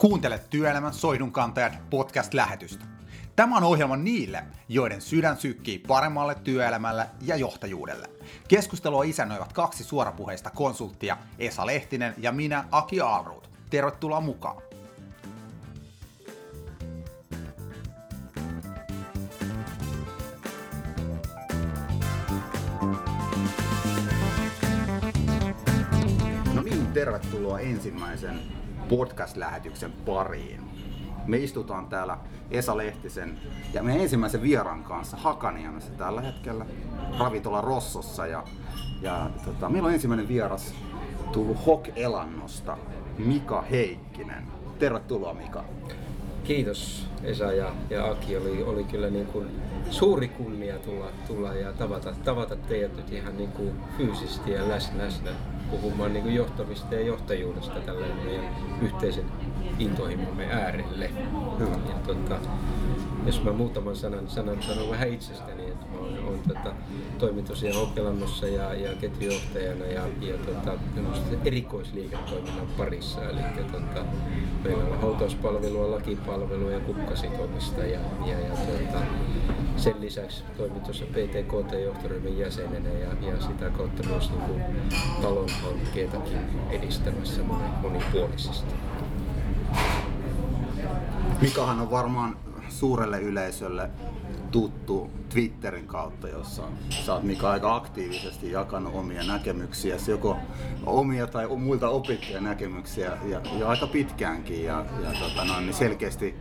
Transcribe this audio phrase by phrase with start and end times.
[0.00, 2.84] Kuuntelet Työelämän soihdunkantajat podcast-lähetystä.
[3.36, 8.10] Tämä on ohjelma niille, joiden sydän sykkii paremmalle työelämälle ja johtajuudelle.
[8.48, 13.50] Keskustelua isännöivät kaksi suorapuheista konsulttia, Esa Lehtinen ja minä, Aki Aalruut.
[13.70, 14.62] Tervetuloa mukaan!
[26.54, 28.59] No niin, tervetuloa ensimmäisen
[28.90, 30.60] podcast-lähetyksen pariin.
[31.26, 32.18] Me istutaan täällä
[32.50, 33.38] Esa Lehtisen
[33.72, 36.66] ja meidän ensimmäisen vieraan kanssa Hakaniemessä tällä hetkellä
[37.18, 38.26] ravintola Rossossa.
[38.26, 38.44] Ja,
[39.02, 40.74] ja tota, meillä on ensimmäinen vieras
[41.32, 42.76] tullut Hok-elannosta,
[43.18, 44.46] Mika Heikkinen.
[44.78, 45.64] Tervetuloa Mika.
[46.44, 48.36] Kiitos Esa ja, ja Aki.
[48.36, 49.46] Oli, oli kyllä niin kuin
[49.90, 55.04] suuri kunnia tulla, tulla ja tavata, tavata teidät nyt ihan niin kuin fyysisesti ja läsnä,
[55.04, 55.30] läsnä
[55.70, 58.44] puhumaan niin kuin johtamista ja johtajuudesta tällä meidän
[58.80, 59.24] yhteisen
[59.80, 61.10] intohimomme äärelle.
[61.58, 61.78] Hyvä.
[61.88, 62.38] Ja, tota,
[63.26, 66.74] jos mä muutaman sanan, sanan sanon vähän itsestäni, että mä oon, oon tota,
[67.18, 70.72] toimin tosiaan Hokkelannossa ja, ja ketjujohtajana ja, ja tota,
[71.44, 73.30] erikoisliiketoiminnan parissa.
[73.30, 73.40] Eli
[73.72, 74.04] tota,
[74.64, 79.04] meillä on hautauspalvelua, lakipalvelua ja kukkasitomista ja, ja, ja tota,
[79.76, 84.62] sen lisäksi toimin tuossa PTKT-johtoryhmän jäsenenä ja, ja sitä kautta myös niin kuin,
[85.22, 86.38] talon hankkeitakin
[86.70, 87.42] edistämässä
[87.82, 88.74] monipuolisesti.
[91.40, 92.36] Mikahan on varmaan
[92.68, 93.90] suurelle yleisölle
[94.50, 96.62] tuttu Twitterin kautta, jossa
[97.06, 100.36] sä oot Mika aika aktiivisesti jakanut omia näkemyksiä, joko
[100.86, 104.64] omia tai muilta opittuja näkemyksiä ja, ja aika pitkäänkin.
[104.64, 106.34] Ja, ja tota noin, niin selkeästi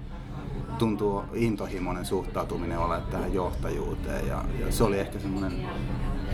[0.77, 4.27] tuntuu intohimoinen suhtautuminen ole tähän johtajuuteen.
[4.27, 5.67] Ja, ja se oli ehkä semmoinen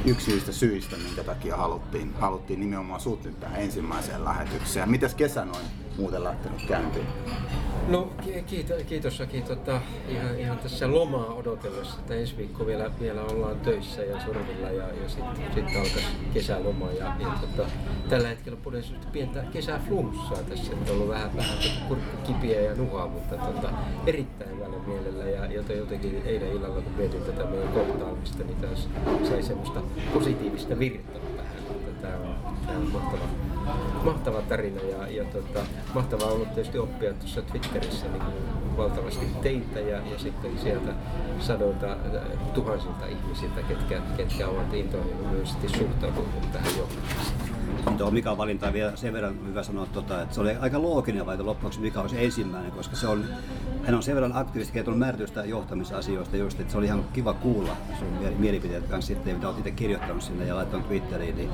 [0.05, 4.91] yksi niistä syistä, minkä takia haluttiin, haluttiin nimenomaan sut nyt tähän ensimmäiseen lähetykseen.
[4.91, 5.65] Mitäs kesä noin
[5.97, 7.05] muuten lähtenyt käyntiin?
[7.87, 8.09] No
[8.47, 9.41] kiitos, kiitos Aki.
[9.41, 14.69] Tota, ihan, ihan tässä lomaa odotellessa, että ensi viikko vielä, vielä ollaan töissä ja sorvilla
[14.69, 16.91] ja, ja sitten sit alkaisi kesäloma.
[16.91, 17.69] Ja, ja tota,
[18.09, 21.57] tällä hetkellä pudesi pientä kesäflunssaa tässä, että on ollut vähän, vähän
[21.89, 23.69] tota kipiä ja nuhaa, mutta tota,
[24.07, 25.23] erittäin hyvällä mielellä.
[25.25, 28.89] Ja jotenkin eilen illalla kun mietin tätä meidän kohtaamista, niin taas
[29.29, 29.81] sai semmoista
[30.13, 31.55] positiivista virtaa tähän.
[32.01, 33.54] Tämä on, tämä on mahtava
[34.03, 35.59] mahtava tarina ja, ja tota,
[35.93, 38.23] mahtavaa ollut tietysti oppia tuossa Twitterissä niin
[38.77, 40.91] valtavasti teitä ja, ja sitten sieltä
[41.39, 47.45] sadoilta äh, tuhansilta ihmisiltä, ketkä, ketkä ovat intohimoisesti suhtautuneet tähän johtamiseen.
[47.97, 51.45] Tuo Mikan valinta vielä sen verran hyvä sanoa, tota, että se oli aika looginen valinta
[51.45, 53.25] loppuksi, mikä olisi ensimmäinen, koska se on,
[53.85, 58.07] hän on sen verran aktiivisesti kertonut määritystä johtamisasioista että se oli ihan kiva kuulla sun
[58.37, 61.49] mielipiteet kanssa sitten, mitä olet itse kirjoittanut sinne ja laittanut Twitteriin, niin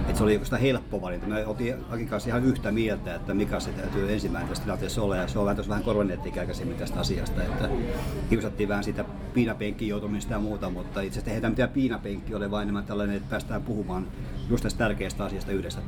[0.00, 1.26] että se oli sitä helppo valinta.
[1.26, 5.16] Me oltiin Akin kanssa ihan yhtä mieltä, että mikä se täytyy ensimmäinen tässä tilanteessa olla,
[5.16, 7.68] ja se on vähän tuossa korvanettikäikäisemmin tästä asiasta, että
[8.30, 9.04] kiusattiin vähän sitä
[9.34, 13.16] piinapenkkiin joutumista ja muuta, mutta itse asiassa ei tämä mitään piinapenkki ole, vain enemmän tällainen,
[13.16, 14.06] että päästään puhumaan
[14.50, 15.80] just tästä tärkeästä asiasta yhdessä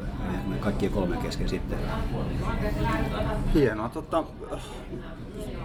[0.47, 1.79] me kaikkien kolmen kesken sitten.
[3.55, 3.89] Hienoa.
[3.89, 4.25] Tota,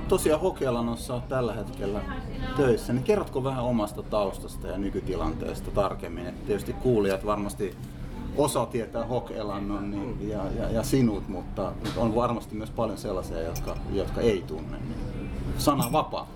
[0.08, 2.02] tosiaan Hokealanossa on tällä hetkellä
[2.58, 6.28] töissä, niin kerrotko vähän omasta taustasta ja nykytilanteesta tarkemmin?
[6.28, 7.76] Et tietysti kuulijat varmasti
[8.38, 13.78] osa tietää Hokelannon niin, ja, ja, ja, sinut, mutta on varmasti myös paljon sellaisia, jotka,
[13.92, 14.78] jotka ei tunne.
[14.78, 16.28] Niin sana vapaa.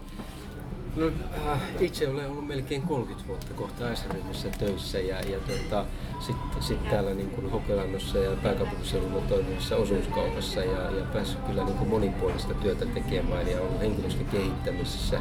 [0.97, 1.11] No,
[1.51, 5.85] äh, itse olen ollut melkein 30 vuotta kohta S-ryhmässä töissä ja, ja tota,
[6.19, 11.77] sitten sit täällä niin kuin Hokelannossa ja pääkaupunkiseudulla toimivassa osuuskaupassa ja, ja päässyt kyllä niin
[11.77, 15.19] kuin monipuolista työtä tekemään ja ollut henkilöstön kehittämisessä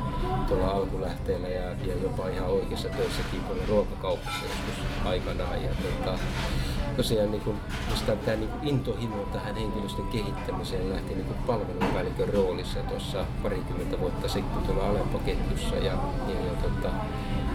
[0.49, 5.63] tuolla alkulähteellä ja, ja jopa ihan oikeassa töissäkin ruokakaupassa joskus aikanaan.
[5.63, 6.19] Ja, tota,
[6.97, 7.57] tosiaan niin kuin,
[8.25, 14.29] tämä niin kuin intohimo tähän henkilöstön kehittämiseen lähti niin kuin palvelupäällikön roolissa tuossa parikymmentä vuotta
[14.29, 15.93] sitten tuolla Aleppo-ketjussa ja,
[16.29, 16.89] ja, ja tota,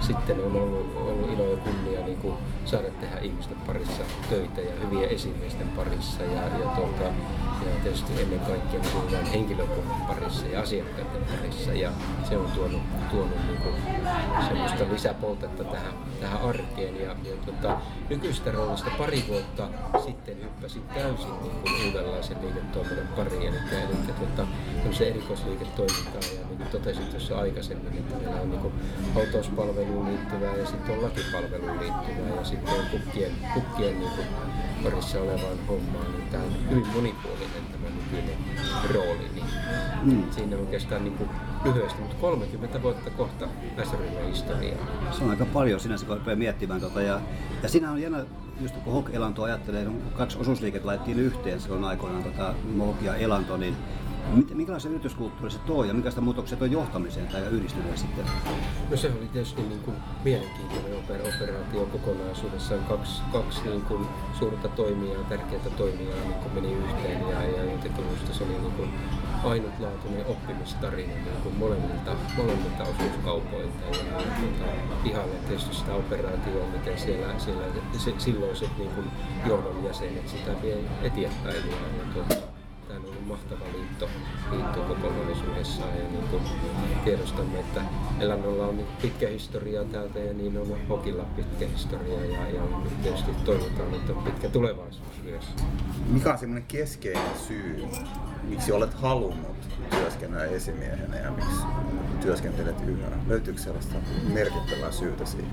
[0.01, 2.33] sitten on ollut, ollut ilo ja kunnia niin kuin
[2.65, 7.13] saada tehdä ihmisten parissa töitä ja hyviä esimiesten parissa ja, ja, tuota, ja
[7.83, 11.73] tietysti ennen kaikkea niin henkilökunnan parissa ja asiakkaiden parissa.
[11.73, 11.91] Ja
[12.29, 12.81] se on tuonut,
[13.11, 13.75] tuonut niin kuin
[14.47, 17.01] semmoista lisäpoltetta tähän, tähän arkeen.
[17.01, 17.77] Ja, ja tuota,
[18.09, 19.67] nykyistä roolista pari vuotta
[20.05, 23.41] sitten hyppäsin täysin niin kuin uudenlaisen liiketoiminnan pariin.
[23.41, 24.47] Eli, eli tuota,
[25.05, 28.73] erikoisliiketoimintaa ja niin kuin totesin tuossa aikaisemmin, että meillä on niin kuin
[29.91, 34.27] autouspalveluun liittyvää ja sitten on lakipalveluun liittyvää ja sitten on kukkien, kukkien niin kuin
[34.83, 38.37] parissa olevaan hommaan, niin tämä on hyvin monipuolinen tämä nykyinen
[38.93, 39.29] rooli.
[39.33, 39.45] Niin
[40.03, 40.31] mm.
[40.31, 41.29] Siinä on oikeastaan niin kuin
[41.65, 43.47] lyhyesti, mutta 30 vuotta kohta
[43.83, 44.79] S-ryhmän historiaa.
[45.11, 46.81] Se on aika paljon sinänsä, kun rupeaa miettimään.
[46.81, 47.21] Tota, ja,
[47.63, 48.25] ja siinä on jännä,
[48.61, 53.15] just kun Hok Elanto ajattelee, kun kaksi osuusliikettä laitettiin yhteen silloin aikoinaan, tota, Mok ja
[53.15, 53.75] Elanto, niin
[54.53, 58.25] Minkälaisen yrityskulttuuri se tuo ja minkälaista muutoksia tuo johtamiseen tai yhdistymiseen sitten?
[58.89, 60.93] No se oli tietysti niin kuin mielenkiintoinen
[61.35, 62.83] operaatio kokonaisuudessaan.
[62.83, 64.07] Kaksi, kaksi niin kuin
[64.39, 68.71] suurta toimijaa, tärkeää toimijaa niin kuin meni yhteen ja, ja jotenkin minusta se oli niin
[68.71, 68.89] kuin
[69.43, 73.85] ainutlaatuinen oppimistarina niin kuin molemmilta, molemmilta osuuskaupoilta.
[73.85, 74.71] Ja, tuota,
[75.05, 77.63] ihalle tietysti sitä operaatioa, miten siellä, siellä
[77.97, 79.07] se, silloiset niin kuin
[79.45, 81.55] johdon jäsenet sitä vie eteenpäin.
[81.55, 82.50] Ja, ja tuota,
[83.31, 84.09] mahtava liitto,
[84.51, 86.43] liitto kokonaisuudessaan ja niin kuin
[87.03, 87.81] tiedostamme, että
[88.19, 92.61] Elannolla on pitkä historia täältä ja niin on Hokilla pitkä historia ja, ja
[93.03, 95.45] tietysti toivotaan, että on pitkä tulevaisuus myös.
[96.07, 97.87] Mikä on semmoinen keskeinen syy,
[98.43, 101.65] miksi olet halunnut työskennellä esimiehenä ja miksi
[102.21, 103.07] työskentelet yhä?
[103.27, 103.95] Löytyykö sellaista
[104.33, 105.51] merkittävää syytä siihen?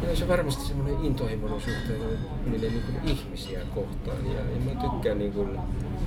[0.00, 5.32] Kyllä se varmasti semmoinen intohimoinen suhteellinen niin kuin ihmisiä kohtaan ja, ja mä tykkään niin
[5.32, 5.58] kuin,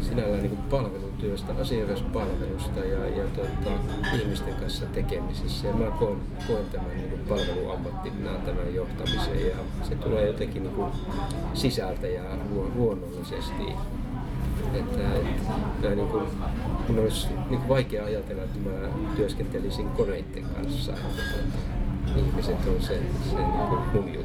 [0.02, 3.72] sinällään niin kuin palvelutyöstä, asiakaspalvelusta ja, ja tuota,
[4.14, 5.68] ihmisten kanssa tekemisessä.
[5.68, 6.18] Ja mä koen,
[6.48, 10.92] koen tämän niin kuin palveluammattina tämän johtamisen ja se tulee jotenkin niin kuin
[11.54, 12.24] sisältä ja
[12.76, 13.64] luonnollisesti.
[14.74, 16.24] Että, että niin kuin,
[16.88, 20.94] mun olisi niin kuin vaikea ajatella, että mä työskentelisin koneiden kanssa.
[22.16, 24.23] Ihmiset on se, se niin kuin mun juttu.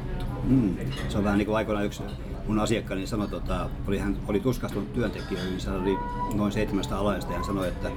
[0.49, 0.75] Mm.
[1.09, 2.03] Se on vähän niin kuin aikoinaan yksi
[2.49, 5.97] mun asiakkaani sanoi, tota, oli, hän oli tuskastunut työntekijöihin, niin oli
[6.35, 7.91] noin 700 alaista ja hän sanoi, että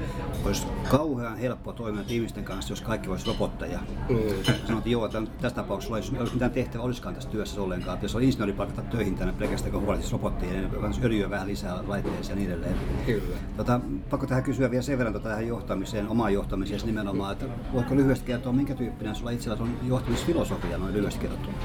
[0.45, 3.79] olisi kauhean helppo toimia ihmisten kanssa, jos kaikki olisi robotteja.
[4.09, 4.17] Mm.
[4.45, 7.95] Sanoin, että joo, että tässä tapauksessa olisi, olisi mitään tehtävää olisikaan tässä työssä ollenkaan.
[7.95, 11.79] Että jos on insinööri palkata töihin tänne pelkästään, kun huolehtisi robotteja, niin öljyä vähän lisää
[11.87, 12.75] laitteisiin ja niin edelleen.
[13.07, 13.37] Kyllä.
[13.57, 17.95] Tota, pakko tähän kysyä vielä sen verran tota, tähän johtamiseen, omaan johtamiseen nimenomaan, että voitko
[17.95, 21.57] lyhyesti kertoa, minkä tyyppinen sulla itsellä on johtamisfilosofia noin lyhyesti kertottuna?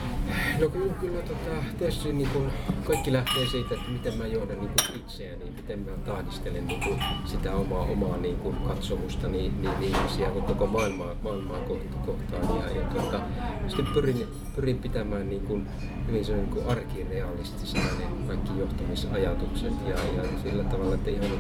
[0.60, 2.50] No kyllä, kyllä tota, tietysti niin kuin
[2.84, 6.82] kaikki lähtee siitä, että miten mä johdan niin kuin itseäni, niin miten mä tahdistelen niin
[6.82, 11.60] kuin sitä omaa, omaa niin kuin katsomusta niin, niin ihmisiä koko maailmaa, maailmaa
[12.06, 12.60] kohtaan.
[12.62, 13.20] Ja, ja tuota,
[13.68, 15.68] sitten pyrin, pyrin pitämään niin kuin,
[16.08, 21.40] hyvin se niin kuin arkirealistisena ne kaikki johtamisajatukset ja, ja sillä tavalla, että ihan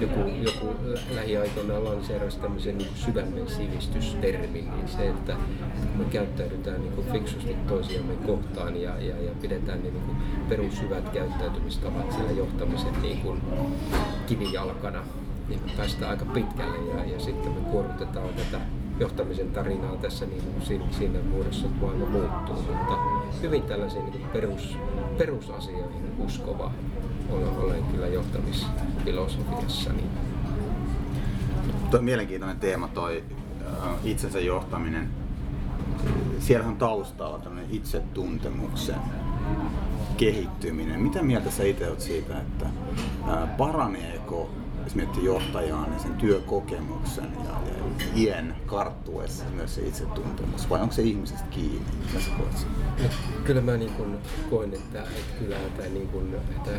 [0.00, 0.76] joku, joku
[1.14, 5.36] lähiaikoina lanseerasi tämmöisen niin sydämen sivistystermin, niin se, että
[5.98, 10.16] me käyttäydytään niin kuin fiksusti toisiamme kohtaan ja, ja, ja pidetään niin kuin
[10.48, 13.42] perushyvät käyttäytymistavat siellä johtamisen niin kuin
[14.26, 15.02] kivijalkana,
[15.48, 18.60] niin me päästään aika pitkälle ja, ja sitten me kuormitetaan tätä
[19.00, 22.98] johtamisen tarinaa tässä niin siinä, siinä muodossa, että maailma muuttuu, mutta
[23.42, 24.78] hyvin tällaisiin niin perus,
[25.18, 26.72] perusasioihin uskova
[27.30, 29.92] olen, olen kyllä johtamisfilosofiassa.
[29.92, 30.10] Niin.
[31.90, 33.24] Tuo mielenkiintoinen teema toi
[33.66, 35.23] äh, itsensä johtaminen.
[36.38, 39.00] Siellä on taustalla tämmöinen itsetuntemuksen
[40.16, 41.00] kehittyminen.
[41.00, 42.66] Mitä mieltä sä itse olet siitä, että
[43.58, 44.50] paraneeko
[44.84, 47.84] jos miettii johtajaa, niin sen työkokemuksen ja, ja
[48.16, 51.86] iän karttuessa myös se itsetuntemus, vai onko se ihmisestä kiinni?
[52.06, 52.66] Mitä sä koet
[53.02, 53.08] no,
[53.44, 54.18] Kyllä mä niin kun
[54.50, 56.70] koen, että, että kyllä tämä niin kun, että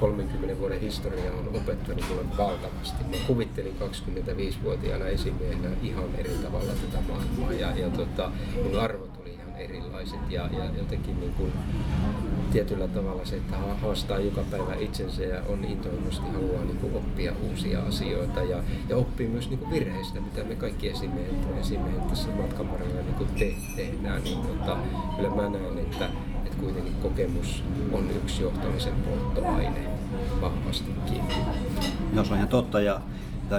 [0.00, 3.04] 30 vuoden historia on opettanut mulle valtavasti.
[3.04, 8.30] Mä kuvittelin 25-vuotiaana esimiehenä ihan eri tavalla tätä maailmaa ja, ja tota,
[8.62, 9.15] mun arvot
[9.56, 11.52] erilaiset ja, ja jotenkin niin kun,
[12.52, 17.32] tietyllä tavalla se, että haastaa joka päivä itsensä ja on intohimoisesti haluaa niin kuin oppia
[17.50, 22.28] uusia asioita ja, ja oppii myös niin kuin virheistä, mitä me kaikki esimiehet, esimiehet tässä
[22.28, 24.24] matkan varrella niin kuin te, tehdään.
[24.24, 24.76] Niin, tota,
[25.16, 26.08] kyllä mä näen, että,
[26.44, 29.88] että kuitenkin kokemus on yksi johtamisen polttoaine
[30.40, 31.22] vahvastikin.
[32.12, 33.00] No se on ihan totta ja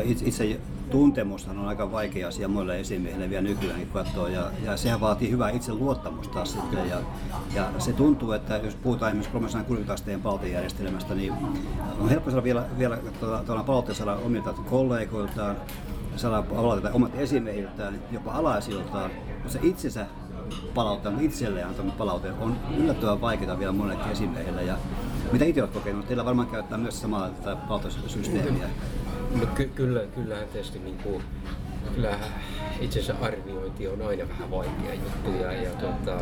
[0.04, 5.32] itse tuntemushan on aika vaikea asia muille esimiehille vielä nykyään katsoa ja, ja sehän vaatii
[5.32, 6.98] hyvää itseluottamusta taas sitten ja,
[7.56, 11.34] ja se tuntuu, että jos puhutaan esimerkiksi 360 asteen paltijärjestelmästä, niin
[12.00, 15.56] on helppo saada vielä, vielä tuolla palautteessa omilta kollegoiltaan,
[16.16, 20.06] saada palautetta omat esimiehiltään, jopa alaisiltaan, mutta se itsensä
[20.74, 24.64] palauttanut itselleen antanut palaute on yllättävän vaikeaa vielä monelle esimiehelle.
[24.64, 24.78] Ja
[25.32, 26.08] mitä itse olet kokenut?
[26.08, 27.30] Teillä varmaan käyttää myös samaa
[27.68, 28.70] palautussysteemiä.
[29.36, 31.24] No ky- kyllä, kyllähän tietysti niin kuin,
[31.96, 32.20] kyllä
[32.82, 36.18] itsensä arviointi on aina vähän vaikea juttu ja, ja tota,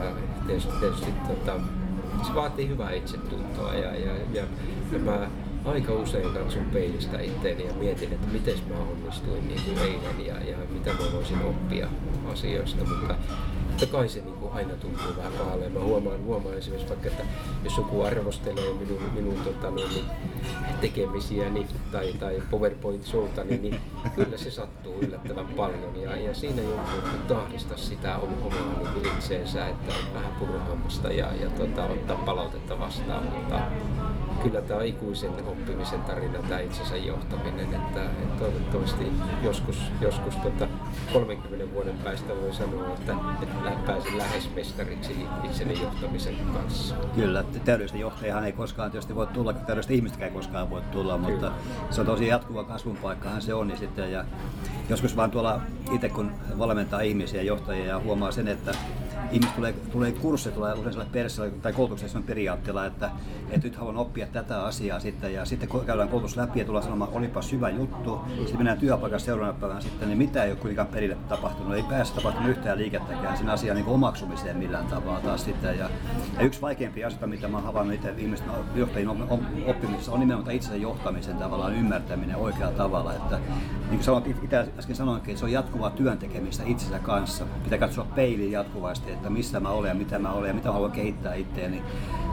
[0.47, 1.59] tietysti, tietysti tota,
[2.27, 4.43] se vaatii hyvää itsetuntoa ja, ja, ja,
[4.91, 5.29] ja mä
[5.65, 10.49] aika usein katson peilistä itteeni ja mietin, että miten mä onnistuin niin kuin eilen ja,
[10.51, 11.87] ja mitä mä voisin oppia
[12.31, 13.15] asioista, mutta
[13.79, 15.69] totta kai se niin kuin aina tuntuu vähän pahalle.
[15.69, 17.23] Mä huomaan, huomaan esimerkiksi vaikka, että
[17.63, 20.05] jos joku arvostelee minun, minun tota, niin, niin,
[20.81, 23.79] tekemisiäni tai, tai PowerPoint-showta, niin, niin
[24.15, 26.01] kyllä se sattuu yllättävän paljon.
[26.01, 31.49] Ja, ja siinä joutuu tahdistaa sitä omaa niin itseensä, että on vähän purhaamasta ja, ja
[31.49, 33.23] tota, ottaa palautetta vastaan.
[33.23, 33.61] Mutta
[34.43, 39.11] kyllä tämä on ikuisen oppimisen tarina, tämä itsensä johtaminen, että, että toivottavasti
[39.43, 40.67] joskus, joskus tota
[41.13, 46.95] 30 vuoden päästä voi sanoa, että, että pääsin lähes mestariksi itseni johtamisen kanssa.
[47.15, 51.35] Kyllä, täydellistä johtajahan ei koskaan tietysti voi tulla, täydellistä ihmistäkään ei koskaan voi tulla, mutta
[51.35, 51.53] Kyllä.
[51.89, 53.67] se on tosi jatkuva kasvun paikkahan se on.
[53.67, 54.25] Niin sitten, ja
[54.89, 55.61] joskus vaan tuolla
[55.91, 58.71] itse kun valmentaa ihmisiä ja johtajia ja huomaa sen, että
[59.31, 63.11] ihmiset tulee, tulee kurssi, tulee usein persillä tai koulutuksessa periaatteella, että,
[63.49, 67.11] että nyt haluan oppia tätä asiaa sitten ja sitten käydään koulutus läpi ja tullaan sanomaan,
[67.13, 68.19] olipa hyvä juttu.
[68.35, 72.13] Sitten mennään työpaikassa seuraavana päivänä sitten, niin mitä ei ole kuitenkaan perille tapahtunut, ei pääse
[72.13, 75.77] tapahtunut yhtään liikettäkään sen asian niin omaksumiseen millään tavalla taas sitten.
[75.79, 75.89] Ja,
[76.37, 79.09] ja yksi vaikeimpia asioita, mitä mä havainnut itse ihmisten johtajien
[79.65, 83.13] oppimisessa, on nimenomaan itsensä johtamisen tavallaan ymmärtäminen oikealla tavalla.
[83.13, 87.45] Että, niin kuin sanoit, itse äsken sanoinkin, että se on jatkuvaa työntekemistä itsensä kanssa.
[87.63, 90.91] Pitää katsoa peiliin jatkuvasti, että missä mä olen ja mitä mä olen ja mitä haluan
[90.91, 91.81] kehittää itseäni.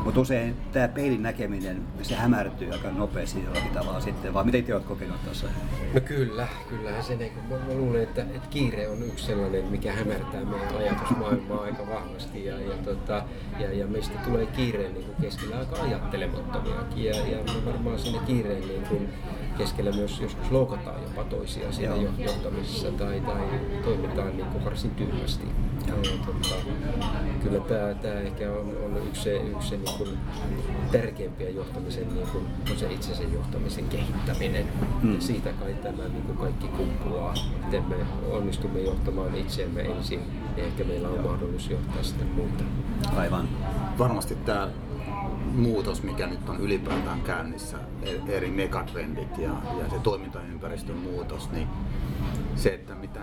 [0.04, 4.74] Mutta usein tämä peilin näkeminen, se hämärtyy aika nopeasti jollakin tavalla sitten, vaan mitä itse
[4.74, 5.46] olet kokenut tässä?
[5.94, 9.92] No kyllä, kyllähän se, niin mä, mä luulen, että, että kiire on yksi sellainen, mikä
[9.92, 13.24] hämärtää meidän ajatusmaailmaa aika vahvasti ja, ja, tota,
[13.58, 18.82] ja, ja meistä tulee kiireen niin keskellä aika ajattelemattomiakin ja, ja varmaan sinne kiireen niin
[18.82, 19.08] kuin,
[19.58, 22.12] keskellä myös joskus loukataan jopa toisia siinä Joo.
[22.18, 23.40] johtamisessa tai, tai
[23.84, 25.46] toimitaan niin kuin varsin tyhmästi.
[25.86, 25.94] Ja,
[26.26, 26.54] tota,
[27.42, 30.18] kyllä tämä, tämä ehkä on, on yksi, se, yksi se niin kuin
[30.92, 34.66] tärkeimpiä johtamisen niin kuin, on se itsensä johtamisen kehittäminen.
[35.02, 35.14] Mm.
[35.14, 37.34] Ja siitä kai tämä niin kuin kaikki kumpuaa.
[37.64, 37.96] Miten me
[38.30, 40.20] onnistumme johtamaan itseämme ensin,
[40.56, 42.64] niin ehkä meillä on mahdollisuus johtaa sitten muuta.
[43.16, 43.48] Aivan.
[43.98, 44.68] Varmasti tämä
[45.52, 51.68] muutos, mikä nyt on ylipäätään käynnissä, e- eri megatrendit ja, ja se toimintaympäristön muutos, niin
[52.56, 53.20] se, että mitä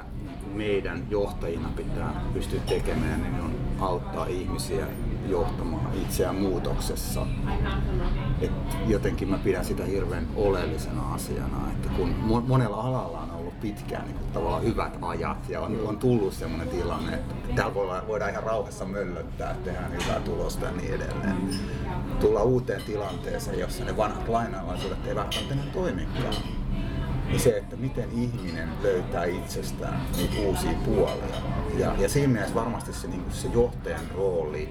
[0.54, 4.86] meidän johtajina pitää pystyä tekemään, niin on auttaa ihmisiä
[5.28, 7.28] johtamaan itseään muutoksessa.
[8.42, 8.52] Et
[8.88, 12.16] jotenkin mä pidän sitä hirveän oleellisena asiana, että kun
[12.48, 17.14] monella alalla on pitkään niin kuin tavallaan hyvät ajat ja on, on tullut sellainen tilanne,
[17.14, 21.50] että täällä voidaan, voidaan ihan rauhassa möllöttää, tehdään hyvää tulosta ja niin edelleen.
[22.20, 26.59] Tulla uuteen tilanteeseen, jossa ne vanhat lainalaisuudet eivät välttämättä enää toimikaan
[27.30, 31.36] niin se, että miten ihminen löytää itsestään niitä uusia puolia.
[31.78, 34.70] Ja, ja siinä mielessä varmasti se, niin se johtajan rooli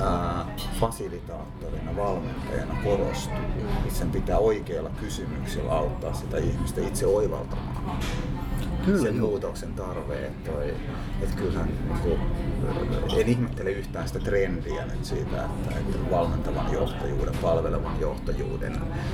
[0.00, 0.46] ää,
[0.80, 3.38] fasilitaattorina, valmentajana korostuu.
[3.88, 7.98] Sen pitää oikeilla kysymyksillä auttaa sitä ihmistä itse oivaltamaan
[8.86, 9.28] Kyllä, sen joo.
[9.28, 10.26] muutoksen tarve.
[10.26, 10.74] Että, toi,
[11.22, 11.68] että kyllähän
[12.04, 18.72] niin en ihmettele yhtään sitä trendiä nyt siitä, että, että valmentavan johtajuuden, palvelevan johtajuuden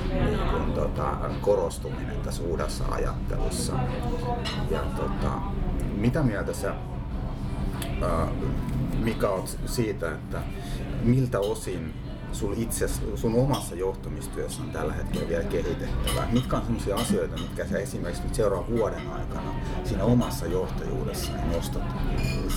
[0.09, 3.73] niin kuin, tota, korostuminen tässä uudessa ajattelussa.
[4.69, 5.31] Ja, tota,
[5.97, 6.75] mitä mieltä sä
[9.03, 10.41] Mika oot siitä, että
[11.03, 11.93] miltä osin
[12.33, 16.27] sun itse, sun omassa johtamistyössä on tällä hetkellä vielä kehitettävää?
[16.31, 21.83] Mitkä on sellaisia asioita, mitkä sä esimerkiksi nyt seuraavan vuoden aikana siinä omassa johtajuudessa nostat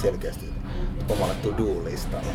[0.01, 0.47] selkeästi
[1.09, 2.33] omalle to-do-listalle?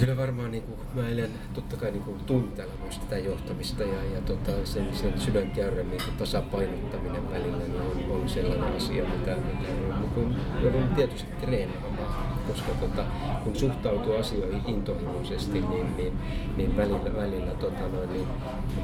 [0.00, 4.04] Kyllä varmaan niin kuin, mä elän totta kai niin kuin, tunteella myös tätä johtamista ja,
[4.14, 9.72] ja tota, sen, sen sydänkäyrän niin tasapainottaminen välillä niin on, on sellainen asia, mitä, mitä
[9.72, 13.04] niin joudun tietysti treenaamaan koska tota,
[13.44, 16.12] kun suhtautuu asioihin intohimoisesti, niin, niin,
[16.56, 18.26] niin välillä, välillä tota noin, niin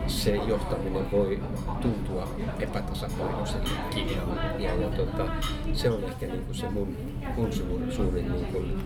[0.06, 1.40] se johtaminen voi
[1.80, 2.28] tuntua
[2.60, 4.10] epätasapainoisellekin.
[4.58, 5.26] Ja, ja tota,
[5.72, 6.96] se on ehkä niin kuin se mun,
[7.36, 8.82] mun suurin, suurin niin kuin,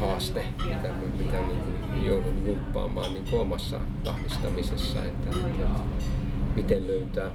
[0.00, 1.60] haaste, mitä, mitä niin
[1.92, 5.68] kuin joudun jumppaamaan niin kuin omassa vahvistamisessa, että, että
[6.56, 7.30] miten löytää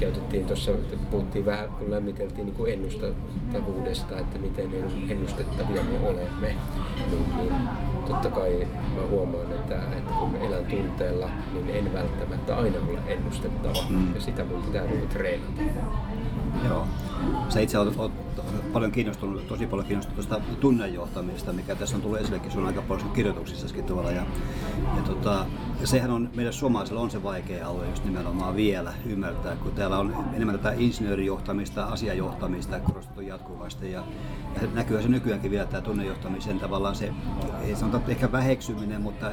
[0.00, 0.72] käytettiin tuossa,
[1.10, 4.70] puhuttiin vähän, kun lämmiteltiin niin kuin ennustettavuudesta, että miten
[5.08, 6.56] ennustettavia me olemme,
[7.10, 7.54] niin, niin
[8.06, 13.84] totta kai mä huomaan, että, että kun elän tunteella, niin en välttämättä aina ole ennustettava,
[13.90, 14.14] mm.
[14.14, 15.62] ja sitä mun pitää niin treenata.
[16.64, 16.86] Joo.
[17.48, 18.12] Sä itse olet, olet
[18.72, 23.10] paljon kiinnostunut, tosi paljon kiinnostunut tuosta tunnejohtamista, mikä tässä on tullut esillekin sun aika paljon
[23.10, 24.10] kirjoituksissakin tavalla.
[24.10, 24.26] Ja,
[24.96, 25.46] ja tota,
[25.84, 30.14] sehän on, meidän suomalaisilla on se vaikea alue just nimenomaan vielä ymmärtää, kun täällä on
[30.34, 33.92] enemmän tätä insinöörijohtamista, asiajohtamista korostettu jatkuvasti.
[33.92, 34.04] Ja,
[34.62, 37.12] ja näkyy se nykyäänkin vielä tämä tunnejohtamisen tavallaan se,
[37.64, 39.32] ei sanota ehkä väheksyminen, mutta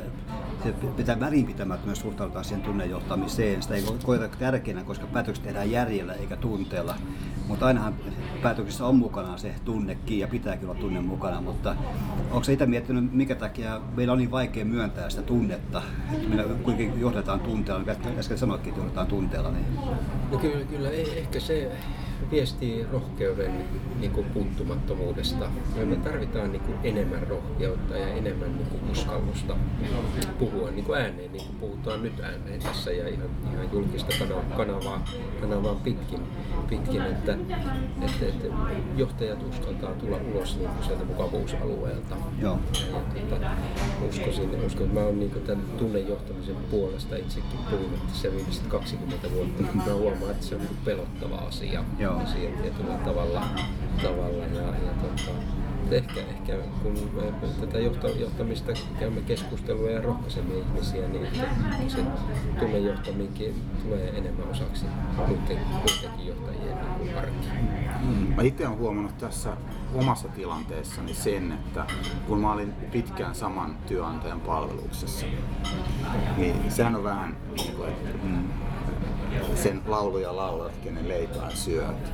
[0.71, 3.61] pitää välinpitämättä suhtautua siihen tunnejohtamiseen.
[3.63, 6.95] Sitä ei koeta tärkeänä, koska päätökset tehdään järjellä eikä tunteella.
[7.47, 7.93] Mutta ainahan
[8.41, 11.75] päätöksissä on mukana se tunnekin ja pitääkin olla tunne mukana, mutta
[12.31, 15.81] onko itse miettinyt, mikä takia meillä on niin vaikea myöntää sitä tunnetta,
[16.13, 19.51] että me kuitenkin johdetaan tunteella, niin äsken sanoitkin, että johdetaan tunteella.
[19.51, 19.65] Niin...
[20.31, 21.71] No kyllä, kyllä, ehkä se
[22.31, 23.51] viestii rohkeuden
[23.99, 25.45] niin kuin puuttumattomuudesta.
[25.85, 29.55] Me tarvitaan niin kuin enemmän rohkeutta ja enemmän niin kuin uskallusta
[30.39, 34.13] puhua niin kuin ääneen, niin kuin puhutaan nyt ääneen tässä ja ihan, ihan julkista
[34.57, 35.05] kanavaa,
[35.41, 36.19] kanavaa pitkin,
[36.69, 37.37] pitkin että,
[38.01, 38.47] että, että
[38.97, 42.15] johtajat uskaltaa tulla ulos niin kuin sieltä mukavuusalueelta.
[42.41, 42.59] Joo.
[42.91, 43.47] Ja, ja, tuota,
[44.09, 49.31] uskoisin, uskon, että mä oon niin kuin tämän tunnejohtamisen puolesta itsekin puhunut tässä viimeiset 20
[49.31, 49.63] vuotta.
[49.75, 51.83] Mä huomaan, että se on niin pelottava asia.
[51.99, 52.12] Joo.
[52.25, 53.41] Siihen tietyllä tavalla,
[54.01, 55.31] tavalla ja, ja tuota,
[55.91, 56.53] ehkä, ehkä
[56.83, 57.79] kun me tätä
[58.19, 61.27] johtamista käymme keskustelua ja rohkaisemme ihmisiä, niin
[61.87, 62.03] se
[62.59, 64.85] tunnejohtaminkin tulee enemmän osaksi
[65.17, 67.53] muiden, muidenkin johtajien niin arkea.
[68.01, 68.35] Mm.
[68.35, 69.57] Mä itse olen huomannut tässä
[69.93, 71.85] omassa tilanteessani sen, että
[72.27, 75.25] kun mä olin pitkään saman työnantajan palveluksessa,
[76.37, 78.49] niin sehän on vähän niin kuin, että mm,
[79.55, 82.13] sen lauluja laulat, kenen leipää syöt,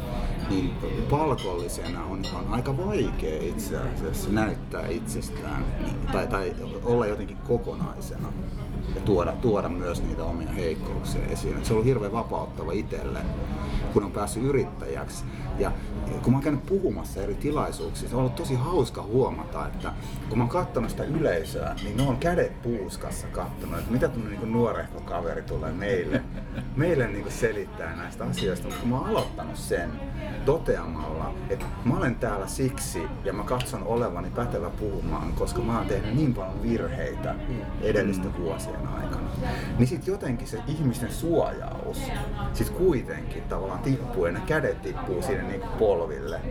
[0.50, 0.74] niin
[1.10, 5.66] palkollisena on, on aika vaikea itse asiassa näyttää itsestään
[6.12, 8.34] tai, tai olla jotenkin kokonaisena
[8.96, 11.66] ja tuoda, tuoda myös niitä omia heikkouksia esiin.
[11.66, 13.20] Se on ollut hirveän vapauttava itselle,
[13.94, 15.24] kun on päässyt yrittäjäksi.
[15.60, 15.72] Ja
[16.24, 19.94] kun mä oon käynyt puhumassa eri tilaisuuksissa, on ollut tosi hauska huomata, että
[20.30, 24.40] kun mä oon katsonut sitä yleisöä, niin ne on kädet puuskassa katsonut, että mitä tämmöinen
[24.40, 26.24] niin nuorehko kaveri tulee meille,
[26.76, 28.68] meille niin selittää näistä asioista.
[28.68, 29.92] Mutta mä oon aloittanut sen
[30.46, 35.88] toteamalla, että mä olen täällä siksi ja mä katson olevani pätevä puhumaan, koska mä oon
[35.88, 37.36] tehnyt niin paljon virheitä
[37.82, 39.30] edellisten vuosien aikana.
[39.78, 42.02] Niin sitten jotenkin se ihmisten suojaus
[42.54, 46.42] sit kuitenkin tavallaan tippuu ja ne kädet tippuu sinne niin polville.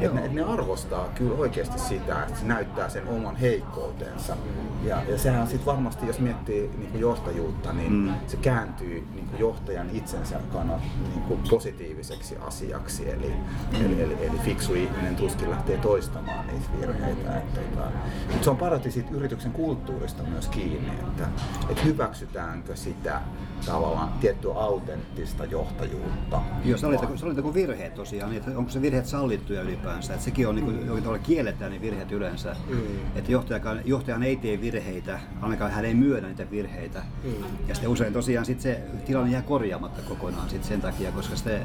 [0.00, 4.36] Et ne, et ne arvostaa kyllä oikeasti sitä, että se näyttää sen oman heikkoutensa.
[4.84, 8.14] Ja, ja sehän sitten varmasti, jos miettii niin johtajuutta, niin mm.
[8.26, 13.10] se kääntyy niin johtajan itsensä kannalta niin positiiviseksi asiaksi.
[13.10, 13.32] Eli,
[13.72, 17.36] eli, eli, eli fiksu ihminen tuskin lähtee toistamaan niitä virheitä.
[17.36, 17.88] Et, tota,
[18.28, 21.28] mutta se on parati siitä yrityksen kulttuurista myös kiinni, että,
[21.68, 23.20] että hyväksytäänkö sitä
[23.66, 26.40] tavallaan tiettyä autenttista johtajuutta.
[26.64, 30.12] Joo, sallitako, sallitako virheet tosiaan, niin että onko se virheet sallittuja ylipäänsä?
[30.12, 32.56] Että sekin on, niin kuin, jokin kielletään niin virheet yleensä.
[32.68, 32.80] Mm.
[33.16, 37.02] Että johtajakaan, johtajan ei tee virheitä, ainakaan hän ei myönnä niitä virheitä.
[37.24, 37.30] Mm.
[37.68, 41.62] Ja sitten usein tosiaan sit se tilanne jää korjaamatta kokonaan sit sen takia, koska sitten,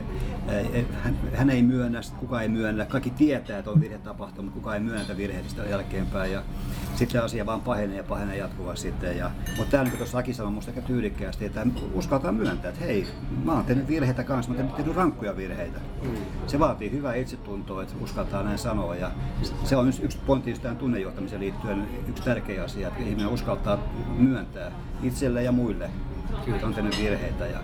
[1.03, 4.75] hän, hän, ei myönnä, kukaan ei myönnä, kaikki tietää, että on virhe tapahtunut, mutta kukaan
[4.75, 6.31] ei myönnä virheitä sitä jälkeenpäin.
[6.31, 6.43] Ja
[6.95, 9.17] sitten asia vaan pahenee ja pahenee jatkuvasti sitten.
[9.17, 12.85] Ja, mutta tämä, niin kuin tuossa Aki sanoi musta aika tyylikkäästi, että uskaltaa myöntää, että
[12.85, 13.07] hei,
[13.45, 15.79] mä oon tehnyt virheitä kanssa, mä oon tehnyt rankkuja virheitä.
[16.03, 16.15] Mm.
[16.47, 18.95] Se vaatii hyvää itsetuntoa, että uskaltaa näin sanoa.
[18.95, 19.11] Ja
[19.63, 23.79] se on yksi pointti tähän tunnejohtamiseen liittyen yksi tärkeä asia, että ihminen uskaltaa
[24.17, 24.71] myöntää
[25.03, 25.89] itselle ja muille,
[26.47, 27.45] että on tehnyt virheitä.
[27.45, 27.59] Ja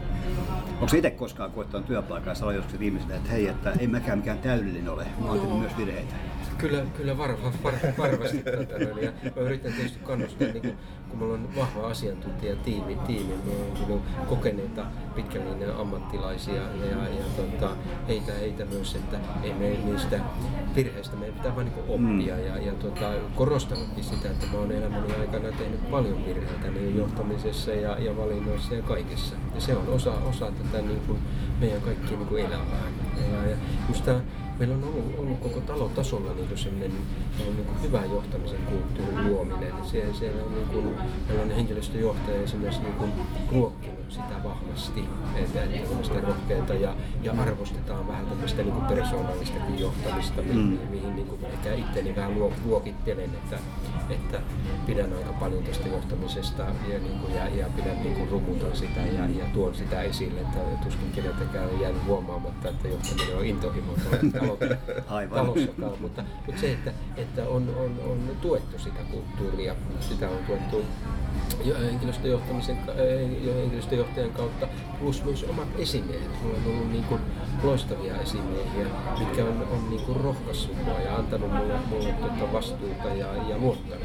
[0.82, 4.90] onko itse koskaan koettanut työpaikkaa sanoa joskus ihmisille, että hei, että ei mäkään mikään täydellinen
[4.90, 6.14] ole, mä oon tehnyt myös virheitä.
[6.58, 8.76] Kyllä, kyllä varma, var, varmasti tätä.
[9.02, 10.78] Ja mä yritän tietysti kannustaa, niin kun,
[11.10, 14.86] kun mulla on vahva asiantuntijatiimi, tiimi, mulla on kokeneita
[15.16, 17.76] pitkän linjan ammattilaisia ja, ja tota,
[18.08, 20.20] heitä, heitä myös, että ei me niistä
[20.76, 22.46] virheistä, meidän pitää vain niin oppia mm.
[22.46, 27.72] ja, ja tota, korostanutkin sitä, että mä oon elämäni aikana tehnyt paljon virheitä niin johtamisessa
[27.72, 29.36] ja, ja valinnoissa ja kaikessa.
[29.56, 31.20] Ja se on osa, osa tätä niin kuin
[31.60, 32.88] meidän kaikkien niin elämää.
[33.32, 33.58] Ja, ja
[34.06, 34.22] tää,
[34.60, 36.92] meillä on ollut, ollut koko talotasolla niin sellainen
[37.38, 39.74] niin kuin hyvä johtamisen kulttuurin luominen.
[39.92, 43.12] Siellä, siellä on niin kuin, henkilöstöjohtaja esimerkiksi niin kuin,
[43.52, 44.03] ruokkinut
[44.44, 50.48] vahvasti, että, että rohkeita ja, ja arvostetaan vähän tämmöistä niin kuin persoonallistakin johtamista, mm.
[50.48, 53.58] mihin, mihin niin kuin ehkä itteni vähän luokittelen, että,
[54.10, 54.42] että
[54.86, 59.00] pidän aika paljon tästä johtamisesta ja, niin kuin, ja, ja pidän niin kuin rumutan sitä
[59.00, 64.32] ja, ja tuon sitä esille, että tuskin keneltäkään on jäänyt huomaamatta, että johtaminen on intohimoton
[65.30, 70.86] talossakaan, mutta, mutta se, että, että on, on, on tuettu sitä kulttuuria, sitä on tuettu
[71.82, 72.78] henkilöstöjohtamisen
[73.42, 74.68] ja henkilöstöjohtajan kautta,
[75.00, 76.44] plus myös omat esimiehet.
[76.44, 77.22] Mulla on ollut niin kuin
[77.64, 78.86] loistavia esimiehiä,
[79.20, 83.58] mitkä on, on niin kuin rohkaissut mua ja antanut mulle, mulle tuota vastuuta ja, ja
[83.58, 84.04] luottanut.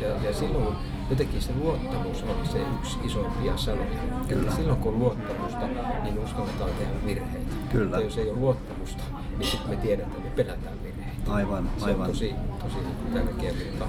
[0.00, 0.76] Ja, ja silloin
[1.10, 4.00] jotenkin se luottamus on se yksi isompia sanoja.
[4.28, 4.50] Kyllä.
[4.50, 5.66] Silloin kun on luottamusta,
[6.02, 7.54] niin uskalletaan tehdä virheitä.
[7.72, 7.84] Kyllä.
[7.84, 9.02] Mutta jos ei ole luottamusta,
[9.38, 11.32] niin sitten me tiedetään, että me pelätään virheitä.
[11.32, 12.00] Aivan, se aivan.
[12.00, 12.76] on tosi, tosi
[13.14, 13.86] tärkeä mutta...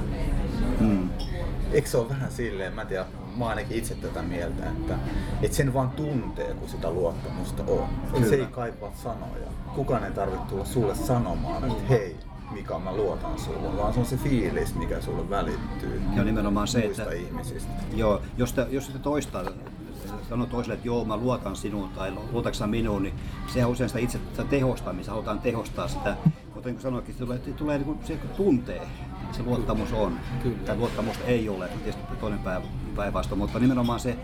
[0.80, 1.10] Mm.
[1.72, 3.06] Eikö se ole vähän silleen, mä en tiedä,
[3.38, 4.98] mä ainakin itse tätä mieltä, että,
[5.42, 7.88] että sen vaan tuntee, kun sitä luottamusta on.
[8.14, 8.28] Kyllä.
[8.28, 9.48] Se ei kaipaa sanoja.
[9.76, 12.18] Kukaan ei tarvitse tulla sulle sanomaan, että hei,
[12.52, 16.02] Mika, mä luotan sulle, vaan se on se fiilis, mikä sulle välittyy.
[16.16, 17.72] Ja nimenomaan se, että ihmisistä.
[17.96, 19.44] Joo, jos, te, jos te toistaa
[20.30, 23.14] sanoo toiselle, että joo, mä luotan sinuun tai luotatko minuun, niin
[23.48, 26.18] se on usein sitä itse sitä tehostamista, halutaan tehostaa sitä.
[26.62, 28.82] Kuten kuin sanoinkin, se tulee, tulee niin kuin, se tuntee,
[29.32, 30.20] se luottamus on.
[30.44, 30.58] Kyllä.
[30.66, 32.40] Tai luottamusta ei ole, tietysti toinen
[32.96, 34.18] päinvastoin, mutta nimenomaan se,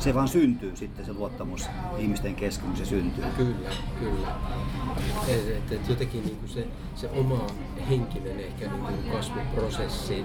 [0.00, 1.66] se vaan syntyy sitten se luottamus
[1.98, 3.24] ihmisten kesken, kun se syntyy.
[3.36, 4.28] Kyllä, kyllä.
[5.28, 7.46] Et, et, et jotenkin niin kuin se, se oma
[7.88, 10.24] henkinen ehkä niin kuin kasvuprosessi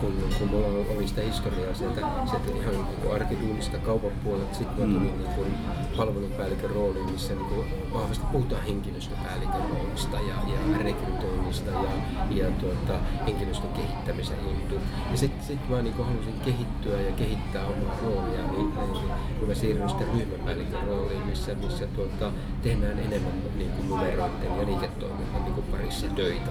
[0.00, 4.94] kun, kun mulla oli sitä historiaa sieltä, sieltä ihan niin arkiduunista kaupan puolelta, sitten mä
[4.94, 5.18] tulin mm.
[5.18, 5.54] niin kuin
[5.96, 11.90] palvelupäällikön rooliin, missä niin kuin vahvasti puhutaan henkilöstöpäällikön roolista ja, ja rekrytoinnista ja,
[12.30, 14.74] ja tuota, henkilöstön kehittämisen juttu.
[15.10, 19.48] Ja sitten sit mä niin kuin halusin kehittyä ja kehittää omaa roolia, niin, niin kun
[19.48, 25.44] mä siirryin sitten ryhmäpäällikön rooliin, missä, missä tuota, tehdään enemmän niin kuin numeroiden ja liiketoiminnan
[25.44, 26.50] niin kuin parissa töitä.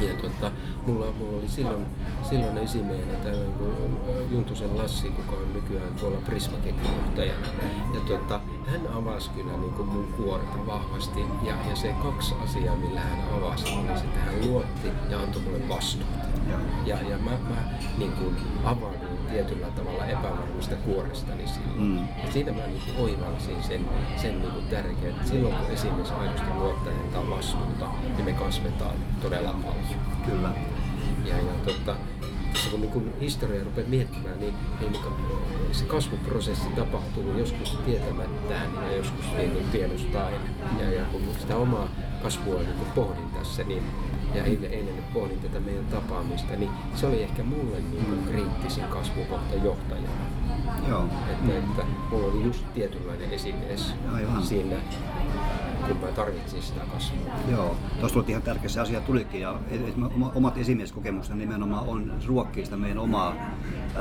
[0.00, 0.50] Ja tuota,
[0.86, 1.86] mulla, mulla oli silloin,
[2.22, 3.72] silloin esimiehenä tällainen kuin
[4.30, 7.46] Juntusen Lassi, joka on nykyään tuolla Prismaketin johtajana.
[7.94, 11.20] Ja tuota, hän avasi kyllä niin kuin mun kuorta vahvasti.
[11.42, 15.42] Ja, ja se kaksi asiaa, millä hän avasi, oli se, että hän luotti ja antoi
[15.42, 16.30] mulle vastuuta.
[16.86, 17.56] Ja, ja mä, mä
[17.98, 21.80] niin kuin avauduin tietyllä tavalla epävarmasta kuorestani silloin.
[21.80, 21.98] Mm.
[21.98, 23.80] Ja siinä mä niin oivalsin sen,
[24.16, 28.96] sen niin kuin tärkeän, että silloin kun esimies aidosti luottaa ja vastuuta, niin me kasvetaan
[29.22, 30.00] todella paljon.
[30.26, 30.50] Kyllä.
[31.24, 31.96] Ja, ja tota,
[32.52, 38.96] tässä kun niin historia rupeaa miettimään, niin, niin, niin se kasvuprosessi tapahtuu joskus tietämättään ja
[38.96, 40.40] joskus niin tiedostaen.
[40.80, 41.88] Ja, ja kun sitä omaa
[42.22, 43.82] kasvua niin pohdin tässä, niin
[44.34, 48.84] ja eilen, eilen pohdin tätä meidän tapaamista, niin se oli ehkä mulle niin kuin kriittisin
[48.84, 50.08] kasvukohta johtajana.
[50.88, 51.04] Joo.
[51.30, 54.42] Että, että mulla oli just tietynlainen esimies Aivan.
[54.42, 54.76] siinä
[55.88, 57.32] kun mä tarvitsin sitä kasvua.
[57.50, 59.58] Joo, tuossa tuli ihan tärkeä se asia tulikin ja
[60.34, 63.34] omat esimieskokemukset nimenomaan on ruokkii sitä meidän omaa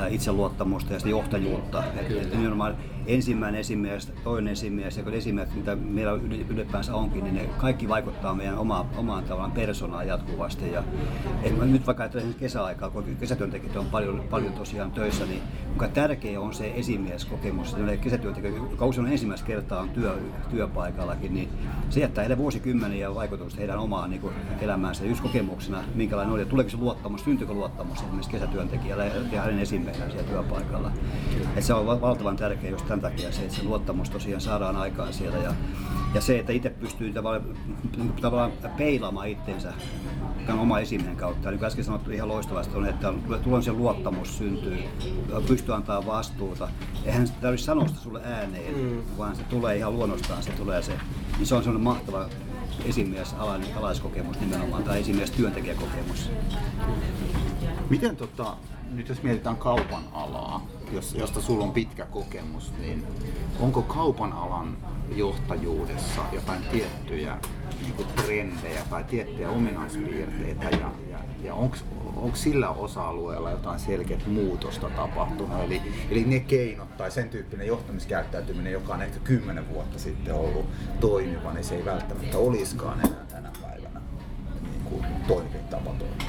[0.10, 1.84] itseluottamusta ja sitä johtajuutta.
[1.84, 6.12] Että et nimenomaan ensimmäinen esimies, toinen esimies ja esimies, mitä meillä
[6.50, 10.72] ylipäänsä onkin, niin ne kaikki vaikuttaa meidän oma, omaan tavallaan persoonaan jatkuvasti.
[10.72, 10.84] Ja,
[11.62, 16.54] nyt vaikka ajattelen kesäaikaa, kun kesätyöntekijät on paljon, paljon tosiaan töissä, niin kuinka tärkeä on
[16.54, 17.76] se esimieskokemus.
[18.02, 20.18] Kesätyöntekijä, joka usein on ensimmäistä kertaa on työ,
[20.50, 21.50] työpaikallakin, niin
[21.90, 25.04] se jättää heidän vuosikymmeniä vaikutusta heidän omaan niin kuin, elämäänsä.
[25.04, 30.30] Yksi kokemuksena, minkälainen oli, tuleeko se luottamus, syntyykö luottamus esimerkiksi kesätyöntekijällä ja hänen esimiehenä siellä
[30.30, 30.92] työpaikalla.
[31.56, 35.14] Et se on valtavan tärkeä just tämän takia se, että se luottamus tosiaan saadaan aikaan
[35.14, 35.38] siellä.
[35.38, 35.54] Ja,
[36.14, 37.44] ja se, että itse pystyy tavallaan,
[38.22, 39.74] tavallaan peilaamaan itseensä
[40.46, 41.50] tämän oma esimiehen kautta.
[41.50, 43.14] Niin kuin äsken sanottu ihan loistavasti on, että
[43.44, 44.78] tulee se luottamus syntyy,
[45.48, 46.70] pystyy antaa vastuuta.
[47.06, 49.02] Eihän sitä tarvitse sanoa sitä sulle ääneen, mm.
[49.18, 50.94] vaan se tulee ihan luonnostaan, se tulee se.
[51.38, 52.26] Niin se on sellainen mahtava
[52.86, 53.36] esimies
[53.76, 56.32] alaiskokemus nimenomaan, tai esimies työntekijäkokemus.
[57.90, 58.58] Miten tota,
[58.92, 63.04] nyt jos mietitään kaupan alaa, jos, josta sulla on pitkä kokemus, niin
[63.60, 64.78] onko kaupan alan
[65.16, 67.38] johtajuudessa jotain tiettyjä
[67.82, 74.90] niin kuin trendejä tai tiettyjä ominaispiirteitä ja, ja, ja onko sillä osa-alueella jotain selkeät muutosta
[74.90, 75.64] tapahtunut?
[75.64, 80.66] Eli, eli ne keinot tai sen tyyppinen johtamiskäyttäytyminen, joka on ehkä kymmenen vuotta sitten ollut
[81.00, 84.02] toimiva, niin se ei välttämättä olisikaan enää tänä päivänä
[84.64, 86.29] niin kuin toimivin tapa toimia.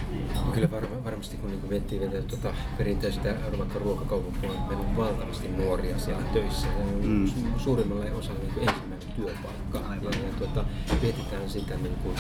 [0.55, 5.49] Kyllä var, varmasti kun niin miettii vielä tuota perinteistä vaikka ruokakaupan puolella, meillä on valtavasti
[5.49, 7.31] nuoria siellä töissä ja mm.
[7.59, 9.79] suurimmalle osalle niin ensimmäinen työpaikka.
[9.79, 10.13] Aivan.
[10.13, 10.65] Ja, ja tuota,
[11.03, 12.17] mietitään sitä niin kuin,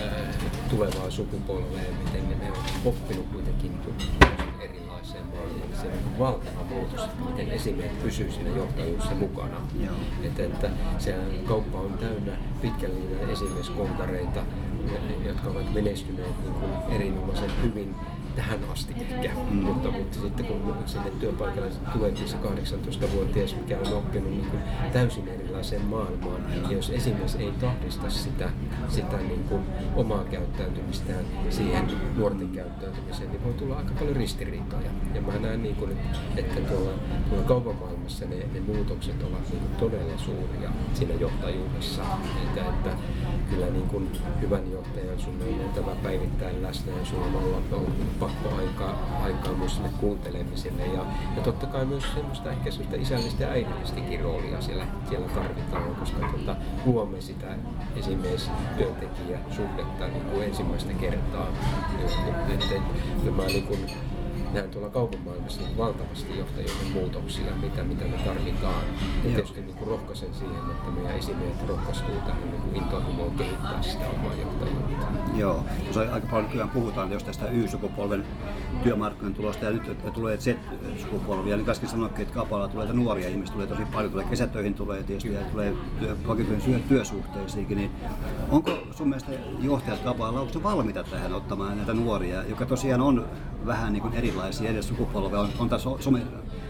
[0.00, 0.34] ää,
[0.70, 3.72] tulevaa sukupolvea miten ne, ne on oppinut kuitenkin
[4.60, 5.80] erilaiseen maailmaan.
[5.80, 9.56] Se on valtava muutos, miten esimiehet pysyy siinä johtajuudessa mukana.
[10.22, 12.32] Että, että se kauppa on täynnä
[12.62, 14.42] pitkälle esimieskonkareita,
[15.26, 17.94] jotka ovat menestyneet niin kuin erinomaisen hyvin
[18.36, 19.30] tähän asti ehkä.
[19.50, 19.56] Mm.
[19.56, 25.28] Mutta, mutta sitten kun sinne työpaikalle tuleekin se 18-vuotias, mikä on oppinut niin kuin täysin
[25.28, 28.50] erilaiseen maailmaan, ja jos esimies ei tahdista sitä,
[28.88, 29.62] sitä niin kuin
[29.96, 34.90] omaa käyttäytymistään siihen nuorten käyttäytymiseen, niin voi tulla aika paljon ristiriitoja.
[35.14, 35.96] Ja mä näen, niin kuin,
[36.36, 36.90] että tuolla,
[37.28, 37.76] tuolla kaupan
[38.28, 42.02] ne, ne muutokset ovat niin kuin todella suuria siinä johtajuudessa.
[42.46, 42.90] Että, että
[43.50, 44.10] kyllä niin kuin
[44.40, 49.90] hyvän johtajan sun on oltava päivittäin läsnä ja sulla on pakko aikaa, aikaa myös sinne
[50.00, 50.86] kuuntelemiselle.
[50.86, 51.04] Ja,
[51.36, 56.28] ja totta kai myös semmoista ehkä semmoista isällistä ja äidillistäkin roolia siellä, siellä tarvitaan, koska
[56.32, 57.46] tota, luomme sitä
[57.96, 61.48] esimies työntekijä suhdetta niin kuin ensimmäistä kertaa.
[62.48, 62.74] Että,
[63.16, 63.90] että mä niin kuin,
[64.52, 68.84] näen tuolla kaupan maailmassa niin valtavasti johtajuuden muutoksia, mitä, mitä me tarvitaan.
[69.24, 73.82] Ja tietysti niin kuin rohkaisen siihen, että meidän esimiehet rohkaistuu tähän niin kuin intohimoon kehittää
[73.82, 75.06] sitä omaa johtajuutta.
[75.36, 78.24] Joo, tuossa aika paljon kyllä puhutaan jos tästä Y-sukupolven
[78.82, 81.50] työmarkkinoiden tulosta ja nyt tulee Z-sukupolvi.
[81.50, 85.02] Ja niin kaskin sanoikin, että kapalla tulee nuoria ihmisiä, tulee tosi paljon, tulee kesätöihin tulee
[85.02, 85.74] tietysti ja tulee
[86.64, 87.78] työ, työsuhteisiinkin.
[87.78, 87.90] Niin
[88.50, 93.28] onko sun mielestä johtajat kapalla, onko se valmiita tähän ottamaan näitä nuoria, joka tosiaan on
[93.66, 95.40] vähän niin kuin erilaisia eri sukupolveja.
[95.40, 96.20] On, on tämä some,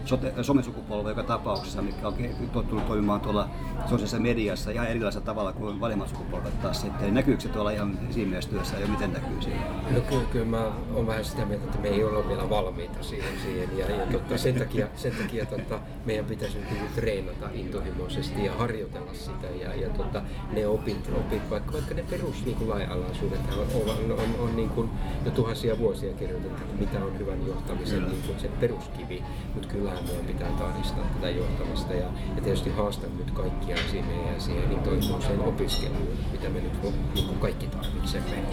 [0.05, 2.15] sote, somesukupolvi joka tapauksessa, mikä on
[2.53, 3.49] tottunut toimimaan tuolla
[3.81, 7.13] sosiaalisessa mediassa ihan erilaisella tavalla kuin vanhemmat sukupolvet taas sitten.
[7.13, 9.61] Näkyykö se tuolla ihan esimiestyössä ja miten näkyy siinä?
[9.91, 13.39] No kyllä, kyllä mä olen vähän sitä mieltä, että me ei olla vielä valmiita siihen.
[13.43, 18.45] siihen ja, ja totta, sen takia, sen takia totta, meidän pitäisi nyt niin treenata intohimoisesti
[18.45, 19.47] ja harjoitella sitä.
[19.47, 24.11] Ja, ja totta, ne opit, opit vaikka, vaikka ne perus niin lainalaisuudet on, on, on,
[24.11, 24.89] on, on niin kuin
[25.25, 29.23] jo tuhansia vuosia kirjoitettu, mitä on hyvän johtamisen niin kuin se peruskivi.
[29.53, 31.93] Mutta kyllähän meidän pitää tarkistaa tätä johtamista.
[31.93, 33.75] Ja, ja tietysti haastan nyt kaikkia
[34.07, 38.43] meidän siihen intohimoiseen opiskeluun, mitä me nyt niin kaikki tarvitsemme.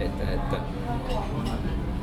[0.00, 0.56] Että, että,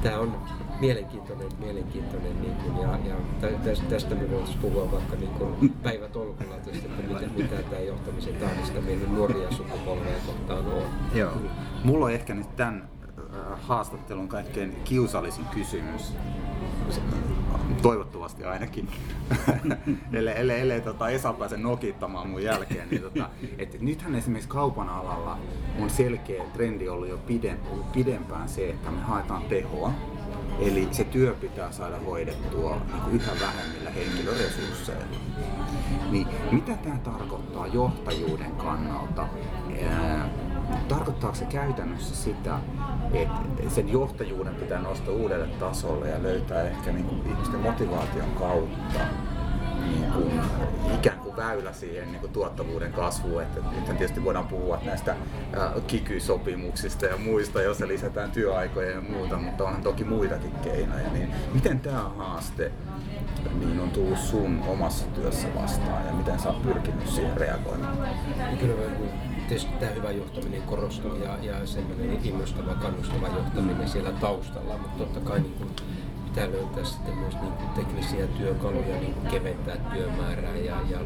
[0.04, 0.38] tämä on
[0.80, 6.72] mielenkiintoinen, mielenkiintoinen niin kuin, ja, ja tästä me voitaisiin puhua vaikka niin kuin päivätolkulla, että
[7.08, 10.84] mitä, mitä tämä johtamisen tahdistaminen nuoria sukupolveja kohtaan on.
[11.14, 11.32] Joo.
[11.84, 12.90] Mulla on ehkä nyt tämän
[13.62, 16.14] haastattelun kaikkein kiusallisin kysymys.
[17.88, 18.89] Toivottavasti ainakin.
[20.13, 22.89] ellei, ellei, ellei tota Esa pääse nokittamaan mun jälkeen.
[22.89, 25.38] Niin tota, et nythän esimerkiksi kaupan alalla
[25.80, 27.19] on selkeä trendi ollut jo
[27.93, 29.91] pidempään se, että me haetaan tehoa.
[30.60, 35.17] Eli se työ pitää saada hoidettua niin yhä vähemmillä henkilöresursseilla.
[36.12, 39.28] Niin mitä tämä tarkoittaa johtajuuden kannalta?
[40.88, 42.60] Tarkoittaako se käytännössä sitä,
[43.13, 48.99] että sen johtajuuden pitää nostaa uudelle tasolle ja löytää ehkä niin kuin ihmisten motivaation kautta
[49.88, 50.41] niin kuin,
[50.95, 53.41] ikään kuin väylä siihen niin kuin tuottavuuden kasvuun.
[53.41, 55.15] Että, että tietysti voidaan puhua näistä
[55.88, 61.10] kiky-sopimuksista ja muista, joissa lisätään työaikoja ja muuta, mutta onhan toki muitakin keinoja.
[61.13, 62.71] Niin miten tämä haaste
[63.60, 67.97] niin on tullut sun omassa työssä vastaan ja miten sä oot pyrkinyt siihen reagoimaan?
[68.60, 68.75] Kyllä
[69.48, 75.20] tietysti tämä hyvä johtaminen korostuu ja, ja semmoinen innostava, kannustava johtaminen siellä taustalla, mutta totta
[75.20, 75.70] kai niin kuin
[76.38, 81.00] pitää löytää sitten myös niin kuin teknisiä työkaluja niin kuin keventää työmäärää ja, ja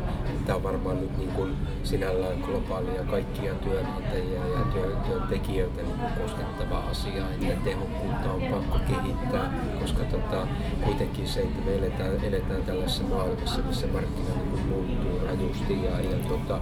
[0.45, 6.11] tämä on varmaan nyt niin kuin sinällään globaalia kaikkia työnantajia ja työ, työntekijöitä niin kuin
[6.21, 10.47] koskettava asia, että tehokkuutta on pakko kehittää, koska tota,
[10.83, 16.17] kuitenkin se, että me eletään, eletään tällaisessa maailmassa, missä markkina niin muuttuu rajusti ja, ja
[16.27, 16.59] tota,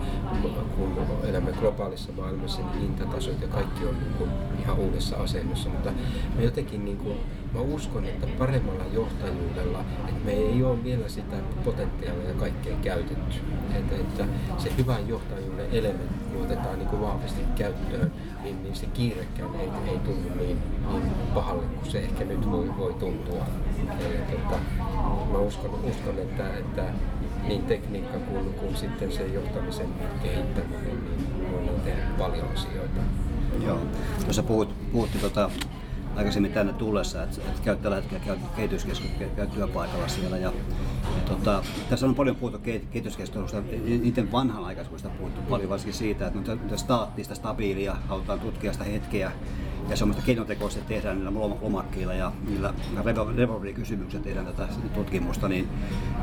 [0.77, 4.29] kun elämme globaalissa maailmassa, niin hintatasot ja kaikki on niin kuin
[4.59, 5.91] ihan uudessa asennossa, mutta
[6.35, 7.17] me jotenkin niin kuin,
[7.53, 11.35] mä uskon, että paremmalla johtajuudella, että me ei ole vielä sitä
[11.65, 13.35] potentiaalia kaikkea käytetty.
[13.75, 14.25] Että, että
[14.57, 18.11] se hyvän johtajuuden elementti otetaan niin kuin vahvasti käyttöön,
[18.43, 20.57] niin, niin se kiirekään ei, ei tunnu niin,
[20.91, 23.45] niin pahalle kuin se ehkä nyt voi, voi tuntua.
[23.87, 24.59] Ja, tota,
[25.31, 26.83] mä uskon, uskon että, että
[27.47, 29.87] niin tekniikka kuin, kuin sitten se johtamisen
[30.23, 33.01] kehittäminen, niin voidaan tehdä paljon asioita.
[33.65, 33.79] Joo.
[34.23, 35.49] Tuossa puhut, puhuttiin tota,
[36.19, 40.37] aikaisemmin tänne tullessa, että, että käyt tällä hetkellä käyt kehityskeskuksessa, käyt työpaikalla siellä.
[40.37, 40.53] Ja,
[41.15, 46.79] ja tota, tässä on paljon puhuttu kehityskeskustelusta, niiden vanhanaikaisuudesta puhuttu paljon, varsinkin siitä, että nyt
[46.79, 49.31] staattista, stabiilia, halutaan tutkia sitä hetkeä,
[49.89, 52.73] ja semmoista keinotekoista tehdään niillä lomakkeilla ja niillä
[53.35, 55.67] revolverikysymyksillä tehdään tätä tutkimusta, niin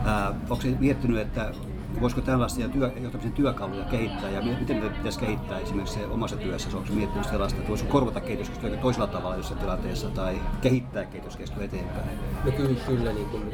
[0.04, 1.52] ää, onko se miettinyt, että
[2.00, 6.76] voisiko tällaisia työ, johtamisen työkaluja kehittää ja miten me pitäisi kehittää esimerkiksi omassa työssä?
[6.76, 12.08] Onko miettinyt sellaista, että voisiko korvata kehityskeskustelua toisella tavalla jossain tilanteessa tai kehittää kehityskeskustelua eteenpäin?
[12.44, 13.52] No kyllä, kyllä niin kuin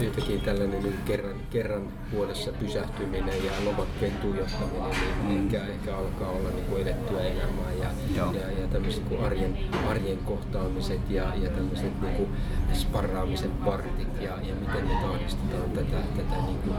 [0.00, 4.90] yhtäkin tällainen niin kerran, kerran vuodessa pysähtyminen ja lomakkeen tuijottaminen,
[5.28, 5.44] niin mm.
[5.44, 10.18] ehkä, ehkä alkaa olla niin kuin elettyä elämää ja, ja, ja tämmöiset niin arjen, arjen
[10.18, 12.28] kohtaamiset ja, ja tämmöiset niin kuin
[12.72, 16.76] sparraamisen partit ja, ja miten me tahdistetaan tätä, tätä niin kuin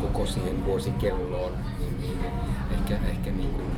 [0.00, 2.18] koko siihen vuosikelloon, niin, niin
[2.70, 3.70] ehkä, ehkä niin kuin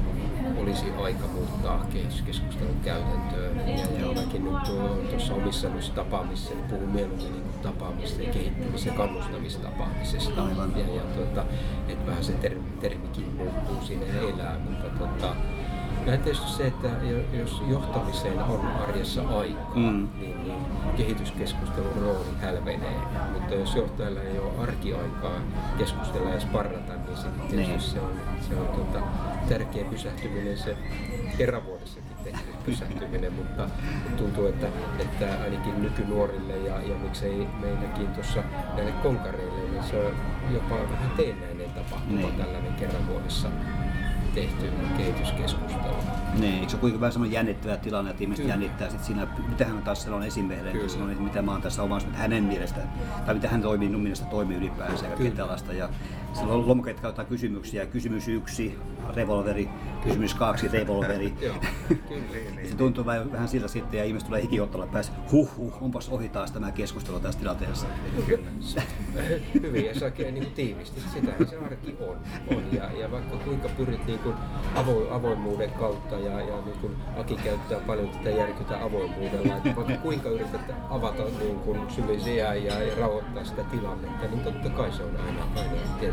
[0.63, 1.87] olisi aika muuttaa
[2.27, 3.69] keskustelun käytäntöön.
[3.69, 4.63] Ja, ja mäkin nyt
[5.11, 10.45] tuossa omissa tapaamissa niin puhun mieluummin niin tapaamista ja kehittämis- ja kannustamistapaamisesta.
[10.45, 10.73] Aivan.
[10.77, 11.45] Ja, ja tuota,
[11.89, 15.37] että vähän se termi, termikin muuttuu siinä elää, mutta tuota,
[16.07, 16.89] ja tietysti se, että
[17.33, 20.09] jos johtamiseen on arjessa aikaa, mm.
[20.21, 20.57] niin, niin
[20.97, 22.97] kehityskeskustelun rooli hälvenee.
[23.33, 25.41] Mutta jos johtajalla ei ole arkiaikaa
[25.79, 27.81] keskustella ja sparrata, niin sitten niin.
[27.81, 28.13] se on,
[28.49, 29.07] se on tuota,
[29.49, 30.77] tärkeä pysähtyminen se
[31.39, 32.39] kerran vuodessakin tehdä.
[32.67, 33.69] pysähtyminen, mutta
[34.17, 34.67] tuntuu, että,
[34.99, 38.43] että ainakin nykynuorille ja, ja miksei meilläkin tuossa
[38.77, 40.15] näille konkareille, niin se on
[40.55, 42.35] jopa vähän teennäinen tapahtuma niin.
[42.35, 43.49] tällainen kerran vuodessa
[44.35, 45.97] tehty kehityskeskustelu.
[46.39, 48.55] Niin, eikö se kuitenkin vähän semmoinen jännittävä tilanne, että ihmiset Kyllä.
[48.55, 52.45] jännittää sit siinä, mitä hän taas sanoo esimiehelle, että mitä mä oon tässä omassa, hänen
[52.45, 52.81] mielestä,
[53.27, 55.73] tai mitä hän toimii, minun mielestä toimii ylipäänsä ja tällaista.
[55.73, 55.89] Ja
[56.33, 58.79] silloin lomakeet kautta kysymyksiä, kysymys yksi,
[59.15, 59.69] revolveri,
[60.03, 61.35] kysymys kaksi, revolveri.
[62.71, 66.29] se tuntuu vähän, vähän siltä sitten ja ihmiset tulee hikiottalla päässä, huh, huh, onpas ohi
[66.29, 67.87] taas tämä keskustelu tässä tilanteessa.
[68.27, 68.49] Kyllä.
[69.63, 72.17] Hyvin ja se niin tiivisti, sitähän se arki on.
[72.57, 72.63] on.
[72.73, 74.35] Ja, ja vaikka kuinka pyrit niin kuin
[74.75, 79.97] avo, avoimuuden kautta ja, ja niin kuin Aki käyttää paljon tätä järkytä avoimuudella, että vaikka
[79.97, 85.03] kuinka yrität avata niin kuin syvisiä ja, ja rauhoittaa sitä tilannetta, niin totta kai se
[85.03, 85.73] on aina, aina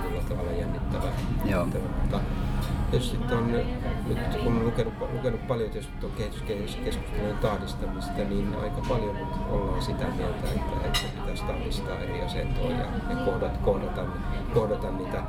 [0.10, 1.12] tietyllä tavalla jännittävää.
[1.46, 1.66] Joo.
[1.66, 2.20] Mutta
[2.92, 6.14] tietysti on, nyt kun olen lukenut, lukenut paljon tietysti tuon
[6.48, 12.78] kehityskeskustelun tahdistamista, niin aika paljon nyt ollaan sitä mieltä, että, että pitäisi tahdistaa eri asentoja
[12.78, 14.06] ja, ja kohdata, kohdata,
[14.54, 15.24] kohdata niitä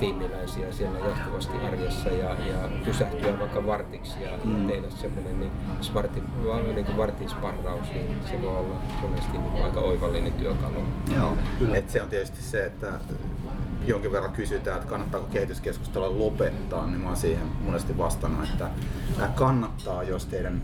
[0.00, 4.66] tiimiläisiä siellä jatkuvasti arjessa ja, ja pysähtyä vaikka vartiksi ja mm.
[4.66, 6.22] tehdä semmoinen niin smarti,
[6.74, 10.82] niin kuin vartinsparraus, niin se voi olla monesti niin aika oivallinen työkalu.
[11.16, 11.76] Joo, kyllä.
[11.76, 12.92] Et se on tietysti se, että
[13.86, 18.70] jonkin verran kysytään, että kannattaako kehityskeskustella lopettaa, niin mä oon siihen monesti vastannut, että
[19.34, 20.62] kannattaa, jos teidän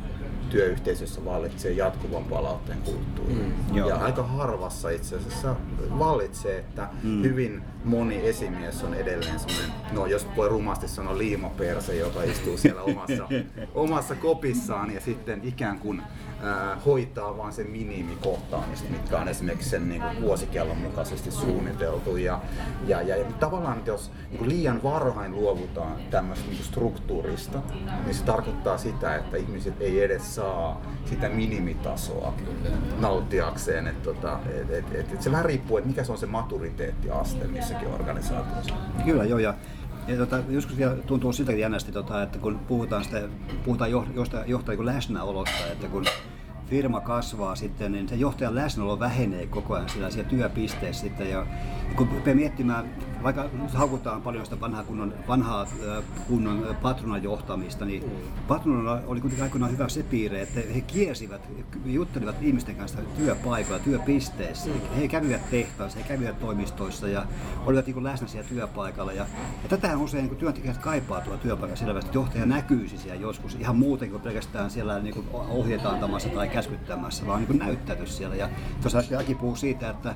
[0.51, 3.35] työyhteisössä vallitsee jatkuvan palautteen kulttuuri.
[3.35, 5.57] Mm, ja aika harvassa itse asiassa
[5.99, 7.23] vallitsee, että mm.
[7.23, 12.83] hyvin moni esimies on edelleen semmoinen, no jos voi rumasti sanoa liimaperse, joka istuu siellä
[12.83, 13.29] omassa,
[13.75, 19.89] omassa kopissaan ja sitten ikään kuin äh, hoitaa vain sen minimikohtaamista, mitkä on esimerkiksi sen
[19.89, 22.17] niin kuin vuosikellon mukaisesti suunniteltu.
[22.17, 22.41] Ja,
[22.87, 27.63] ja, ja, ja tavallaan jos niin kuin liian varhain luovutaan tämmöistä niin struktuurista,
[28.05, 32.35] niin se tarkoittaa sitä, että ihmiset ei edes saa sitä minimitasoa
[33.01, 33.87] nauttiakseen.
[33.87, 37.47] Et, tota, et, et, et, et se vähän riippuu, että mikä se on se maturiteettiaste
[37.47, 38.75] missäkin organisaatiossa.
[39.05, 39.55] Kyllä joo, ja
[40.09, 43.23] ja tota, joskus vielä tuntuu sitäkin jännästi, tota, että kun puhutaan, sitä,
[43.65, 46.05] puhutaan johtajan johtaja läsnäolosta, että kun
[46.67, 51.31] firma kasvaa sitten, niin se johtajan läsnäolo vähenee koko ajan sillä siellä työpisteessä sitten.
[51.31, 51.47] Ja
[51.97, 55.67] kun miettimään, vaikka haukutaan paljon sitä vanhaa kunnon, vanhaa
[56.29, 58.47] kunnon patronan johtamista, niin mm.
[58.49, 61.49] patronalla oli kuitenkin aikoinaan hyvä se piirre, että he kiersivät,
[61.85, 64.71] juttelivat ihmisten kanssa työpaikoilla, työpisteissä.
[64.71, 64.97] Mm.
[65.01, 67.27] He kävivät tehtaissa, he kävivät toimistoissa ja
[67.67, 69.13] olivat niin läsnä siellä työpaikalla.
[69.13, 69.27] Ja,
[69.63, 73.77] ja tätä usein niin työntekijät kaipaa tuolla työpaikalla selvästi, että johtaja näkyisi siellä joskus ihan
[73.77, 78.37] muuten kuin pelkästään siellä niin ohjeita antamassa tai käskyttämässä, vaan niin näyttäytys siellä.
[78.37, 78.49] Ja
[78.81, 80.15] tuossa äsken Aki puhuu siitä, että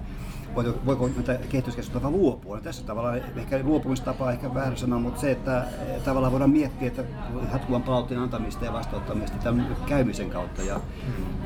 [0.55, 2.61] voiko, voiko näitä kehityskeskustelua luopua.
[2.61, 5.65] Tässä tavalla ehkä luopumistapa ehkä väärä sanoa, mutta se, että
[6.05, 7.05] tavallaan voidaan miettiä, että
[7.53, 10.63] jatkuvan palautteen antamista ja vastauttamista tämän käymisen kautta.
[10.63, 10.81] Ja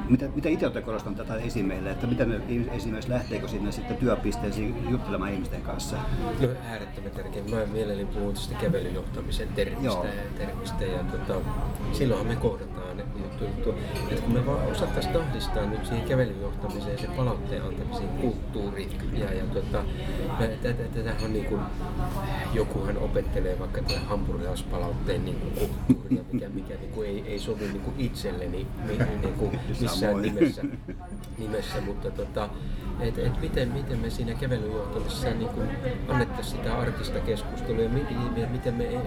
[0.09, 2.43] mitä, mitä itse olette korostanut tätä esimeille, että miten
[2.73, 5.97] esimerkiksi lähteekö sinne sitten työpisteisiin juttelemaan ihmisten kanssa?
[6.41, 7.43] No äärettömän tärkeä.
[7.51, 10.05] Mä mielelläni puhun tästä kävelyjohtamisen termistä, Joo.
[10.05, 11.41] ja, termistä ja tota,
[11.93, 12.68] silloinhan me kohdataan
[13.19, 13.75] juttu, juttu.
[14.11, 19.33] Että kun me vaan osattaisiin tahdistaa nyt siihen kävelyjohtamiseen ja sen palautteen antamiseen kulttuuri ja,
[19.33, 19.85] ja tota,
[20.95, 21.61] tätähän on niin kuin,
[22.55, 27.65] jokuhan opettelee vaikka tätä hampurilaispalautteen niin kuin kulttuuria, mikä, mikä niin kuin ei, ei sovi
[27.65, 30.63] niin kuin itselleni niin, niin kuin missään nimessä,
[31.39, 32.49] nimessä mutta tota,
[33.01, 35.69] et, et miten, miten me siinä kävelyjohtamisessa niin kuin
[36.09, 39.01] annettaisiin sitä arkista keskustelua ja miten, miten me niin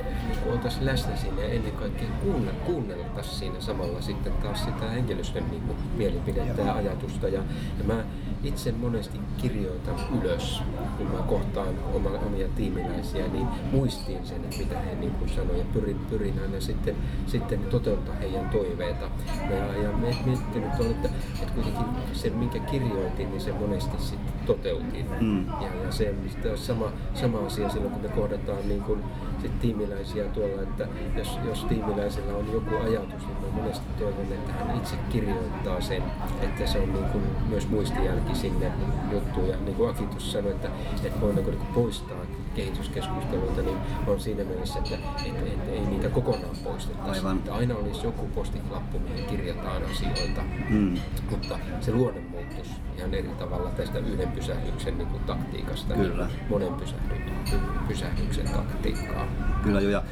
[0.51, 5.61] oltaisiin läsnä siinä ja ennen kaikkea kuunnella, kuunneltaisiin siinä samalla sitten taas sitä henkilöstön niin
[5.61, 7.27] kuin, mielipidettä ja ajatusta.
[7.27, 7.43] Ja,
[7.77, 8.03] ja mä
[8.43, 10.61] itse monesti kirjoitan ylös,
[10.97, 15.65] kun mä kohtaan oma, omia tiimiläisiä, niin muistiin sen, että mitä he niin sanoivat ja
[15.73, 16.95] pyrin, pyrin aina sitten,
[17.27, 19.09] sitten toteuttaa heidän toiveita.
[19.49, 19.89] Ja, ja
[20.25, 21.09] miettinyt on, että,
[21.41, 25.05] että kuitenkin se, minkä kirjoitin, niin se monesti sitten toteutin.
[25.19, 25.47] Mm.
[25.47, 26.15] Ja, ja se
[26.51, 29.03] on sama, sama asia silloin, kun me kohdataan niin kuin,
[29.41, 34.51] sit tiimiläisiä tuolla, että jos, jos tiimiläisellä on joku ajatus, niin mä monesti toivon, että
[34.53, 36.03] hän itse kirjoittaa sen,
[36.41, 38.71] että se on niin kuin myös muistijälki sinne
[39.11, 39.49] juttuun.
[39.49, 40.69] Ja niin kuin Aki tuossa sanoi, että,
[41.03, 42.25] että voidaanko niin poistaa
[42.55, 43.77] kehityskeskusteluita, niin
[44.07, 47.27] on siinä mielessä, että, että, että ei niitä kokonaan poistettaisi.
[47.27, 50.97] Että aina olisi joku postiklappu, mihin kirjataan asioita, mm.
[51.29, 56.27] mutta se luonnemuutos ajatus ihan eri tavalla tästä yhden pysähdyksen niin kuin taktiikasta Kyllä.
[56.27, 59.27] niin monen pysähdyksen, pysähdyksen taktiikkaa.
[59.63, 60.03] Kyllä jo, ja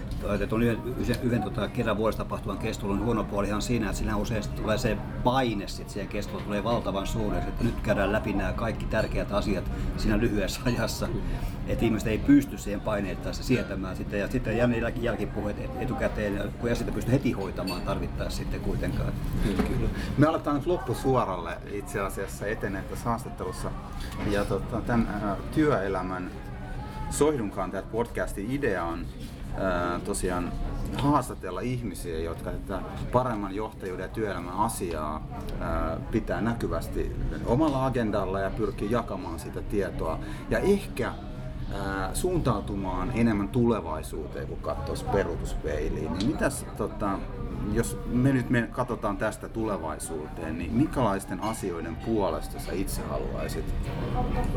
[0.50, 4.44] tuon yhden, yhden, yhden tota, kerran vuodessa tapahtuvan keskustelun huono puolihan siinä, että siinä usein
[4.56, 8.86] tulee se paine sit siihen keskusteluun tulee valtavan suureksi, että nyt käydään läpi nämä kaikki
[8.86, 11.08] tärkeät asiat siinä lyhyessä ajassa,
[11.68, 14.70] että ihmiset ei pysty siihen paineettaessa sietämään sitten, ja sitten jää
[15.02, 19.14] jälkipuheet etukäteen, kun ei sitä pysty heti hoitamaan tarvittaessa sitten kuitenkaan.
[19.44, 19.90] Kyllä, kyllä.
[20.18, 23.72] Me aletaan nyt loppusuoralle itse asiassa etenee tässä haastattelussa.
[24.32, 26.32] Ja tota, tämän ää, työelämän
[27.10, 29.06] Soihdunkantajat podcastin idea on
[29.58, 30.52] ää, tosiaan
[30.98, 35.28] haastatella ihmisiä, jotka tätä paremman johtajuuden ja työelämän asiaa
[35.60, 37.16] ää, pitää näkyvästi
[37.46, 40.20] omalla agendalla ja pyrkii jakamaan sitä tietoa.
[40.50, 41.14] Ja ehkä
[42.14, 46.14] suuntautumaan enemmän tulevaisuuteen, kun katsoisi peruutuspeiliin.
[46.14, 47.20] Niin mitäs, tota,
[47.74, 53.66] jos me nyt me katsotaan tästä tulevaisuuteen, niin minkälaisten asioiden puolesta sä itse haluaisit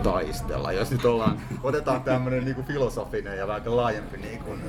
[0.02, 0.72] taistella?
[0.72, 4.60] Jos nyt ollaan, otetaan tämmöinen niin filosofinen ja vähän laajempi niin kuin.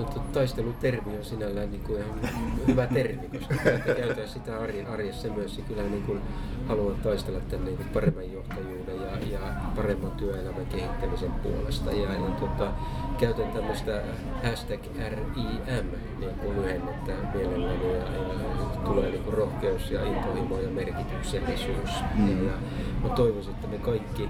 [0.00, 2.20] No, taistelutermi on sinällään niin kuin ihan
[2.66, 3.54] hyvä termi, koska
[3.96, 5.58] käytetään sitä arjen, arjessa myös.
[5.58, 6.20] Ja kyllä niin kuin
[6.68, 11.92] haluan taistella tämän niin kuin paremman johtajuuden ja, ja paremman työelämän kehittämisen puolesta.
[11.92, 12.72] Ja, ja tota,
[13.18, 14.02] käytän tämmöistä
[14.44, 15.86] hashtag RIM
[16.18, 18.40] niin kuin lyhennettä mielelläni ja, ja
[18.84, 21.90] tulee niin kuin rohkeus ja intohimo ja merkityksellisyys.
[22.14, 22.46] Mm.
[22.46, 22.58] Ja, ja
[23.02, 24.28] mä toivoisin, että me kaikki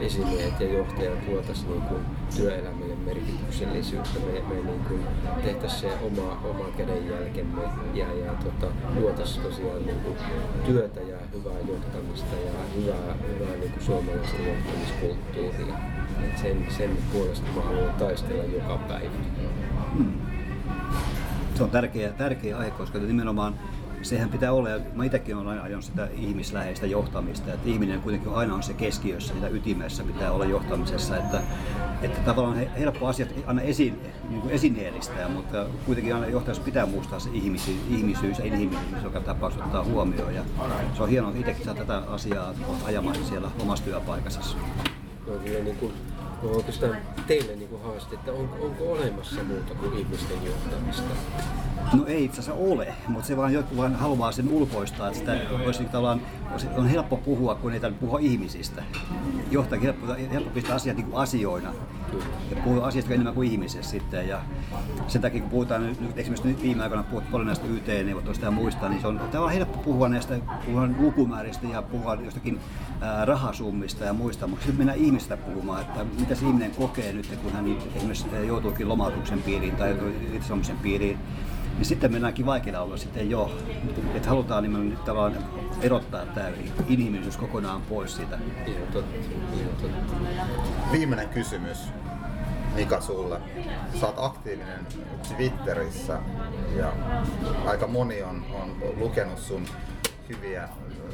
[0.00, 2.00] esimiehet ja johtajat tuotaisiin niin kuin
[2.36, 4.18] työelämälle merkityksellisyyttä.
[4.18, 5.00] Me, me niin kuin
[5.44, 7.62] tehtäisiin se oma, oma kädenjälkemme
[7.94, 10.16] ja, ja tota, luotaisiin tosiaan niin kuin
[10.66, 15.74] työtä ja hyvää johtamista ja hyvää, hyvää niin kuin suomalaista johtamiskulttuuria.
[16.24, 19.10] Et sen, sen puolesta mä haluan taistella joka päivä.
[21.54, 23.54] Se on tärkeä, tärkeä aihe, koska nimenomaan
[24.08, 28.54] sehän pitää olla, ja mä itsekin olen aina sitä ihmisläheistä johtamista, että ihminen kuitenkin aina
[28.54, 31.40] on se keskiössä, sitä ytimessä pitää olla johtamisessa, että,
[32.02, 33.94] että tavallaan he- helppo asiat aina esi,
[34.28, 39.20] niin kuin esineellistää, mutta kuitenkin aina johtajassa pitää muistaa se ihmisi, ihmisyys ja inhimillisyys, joka
[39.20, 40.42] tapauksessa ottaa huomioon, ja
[40.96, 42.54] se on hienoa, että itsekin saa tätä asiaa
[42.84, 44.40] ajamaan siellä omassa työpaikassa.
[45.26, 45.92] No, niin kuin,
[46.42, 46.96] no oikeastaan
[47.26, 51.14] teille niin haaste, että onko, onko olemassa muuta kuin ihmisten johtamista?
[51.92, 55.36] No ei itse asiassa ole, mutta se vaan joku vaan haluaa sen ulkoistaa, että sitä
[55.64, 56.20] olisi niin tavallaan,
[56.52, 58.82] olisi- on helppo puhua, kun ei tarvitse puhua ihmisistä.
[59.50, 61.72] Johtajakin helppo, helppo pistää asiat niin asioina
[62.50, 64.28] ja puhua asiasta enemmän kuin ihmisestä sitten.
[64.28, 64.40] Ja
[65.08, 68.88] sen takia kun puhutaan nyt, esimerkiksi nyt viime aikoina puhuttu paljon näistä YT-neuvotteluista ja muista,
[68.88, 72.60] niin se on tavallaan helppo puhua näistä puhua lukumääristä ja puhua jostakin
[73.24, 77.52] rahasummista ja muista, mutta sitten mennään ihmistä puhumaan, että mitä se ihminen kokee nyt, kun
[77.52, 79.96] hän esimerkiksi joutuukin lomautuksen piiriin tai
[80.32, 81.18] irtisanomisen piiriin
[81.76, 83.58] niin sitten mennäänkin vaikealla alueella sitten jo.
[84.14, 85.44] Että halutaan nimenomaan nyt tavallaan
[85.82, 86.48] erottaa tämä
[86.88, 88.38] inhimillisyys kokonaan pois siitä.
[88.66, 89.16] Ihan totta,
[89.60, 90.14] ihan totta.
[90.92, 91.78] Viimeinen kysymys.
[92.74, 93.40] Mika sulle.
[94.00, 94.86] Sä oot aktiivinen
[95.36, 96.18] Twitterissä
[96.76, 96.92] ja
[97.66, 99.66] aika moni on, on lukenut sun
[100.28, 100.68] hyviä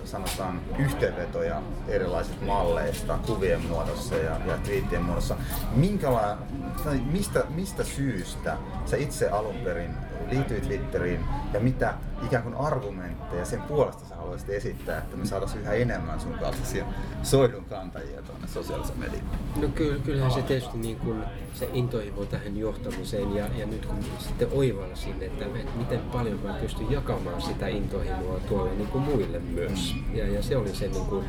[0.04, 5.36] sanotaan yhteenvetoja erilaisista malleista kuvien muodossa ja, ja twiittien muodossa.
[5.74, 6.38] Minkäla,
[6.84, 8.56] tai mistä, mistä syystä
[8.86, 9.94] sä itse alun perin
[10.34, 11.20] liityit Twitteriin
[11.52, 11.94] ja mitä
[12.26, 16.84] ikään kuin argumentteja sen puolesta sä haluaisit esittää, että me saataisiin yhä enemmän sun kaltaisia
[17.22, 19.26] soidun kantajia tuonne sosiaaliseen mediaan?
[19.56, 21.24] No kyllä, kyllähän se tietysti niin kuin
[21.54, 26.52] se intohimo tähän johtamiseen ja, ja nyt kun sitten oivalsin, että, että miten paljon mä
[26.52, 29.96] pystyn jakamaan sitä intohimoa tuolla niin kuin muille myös.
[30.12, 31.24] Ja, ja se oli se, niin kuin,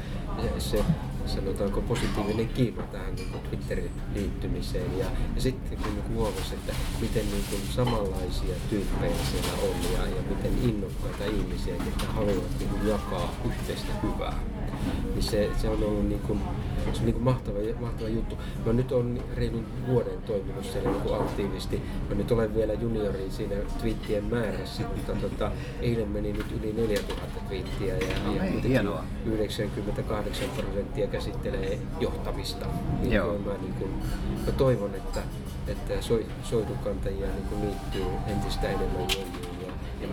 [0.60, 0.86] se, se
[1.26, 5.00] sanotaanko positiivinen kiima tähän niin kuin Twitterin liittymiseen.
[5.00, 5.06] Ja,
[5.36, 10.22] ja sitten kun niin huomasi, että miten niin kuin samanlaisia tyyppejä siellä on ja, ja
[10.30, 14.53] miten innokkaita ihmisiä, jotka haluavat niin kuin jakaa yhteistä hyvää
[15.14, 16.40] niin se, se on ollut niin kuin,
[16.94, 18.38] se on niin kuin mahtava, mahtava juttu.
[18.66, 21.82] Mä nyt on reilun vuoden toiminut siellä niin kuin aktiivisesti.
[22.10, 27.40] Mä nyt olen vielä juniori siinä twiittien määrässä, mutta tota, eilen meni nyt yli 4000
[27.48, 29.04] twiittiä ja, No ja hei, kuitenkin hienoa.
[29.26, 32.66] 98 prosenttia käsittelee johtamista.
[33.02, 33.38] Niin Joo.
[33.38, 33.92] Mä, niin kuin,
[34.46, 35.22] mä toivon, että,
[35.68, 39.53] että soi, soidukantajia niin kuin liittyy entistä enemmän jengiin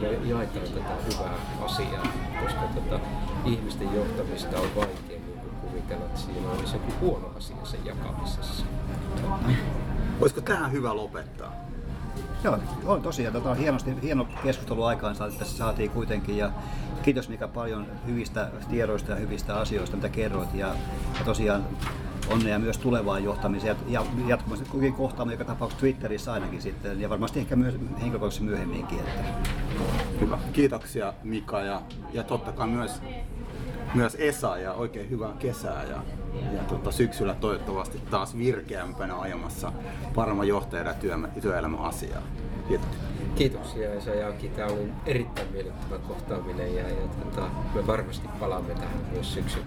[0.01, 1.34] ja, ja me jaetaan tätä hyvää
[1.64, 2.07] asiaa,
[2.43, 3.01] koska tota,
[3.45, 8.64] ihmisten johtamista on vaikea niin kuin kuvitella, että siinä olisi joku huono asia sen jakamisessa.
[10.20, 11.53] Olisiko tähän hyvä lopettaa?
[12.45, 13.32] Joo, on tosiaan.
[13.32, 16.36] Tota, on hienosti, hieno keskustelu aikaan tässä saatiin kuitenkin.
[16.36, 16.51] Ja
[17.03, 20.55] kiitos Mika paljon hyvistä tiedoista ja hyvistä asioista, mitä kerroit.
[20.55, 20.66] Ja,
[21.18, 21.64] ja tosiaan
[22.33, 27.41] onnea myös tulevaan johtamiseen ja jatkuvasti kukin kohtaamme joka tapauksessa Twitterissä ainakin sitten ja varmasti
[27.41, 28.99] ehkä myös henkilökohtaisesti myöhemminkin.
[28.99, 29.24] Että.
[30.20, 30.39] Hyvä.
[30.53, 33.03] Kiitoksia Mika ja, ja totta kai myös,
[33.95, 36.03] myös Esa ja oikein hyvää kesää ja,
[36.53, 39.72] ja tota, syksyllä toivottavasti taas virkeämpänä ajamassa
[40.14, 42.22] paremman johtajan ja työelämän asiaa.
[42.68, 42.89] Kiitos.
[43.35, 44.49] Kiitoksia Esa ja Aki.
[44.49, 49.66] Tämä oli erittäin miellyttävä kohtaaminen ja, ja tota, me varmasti palaamme tähän myös syksyllä.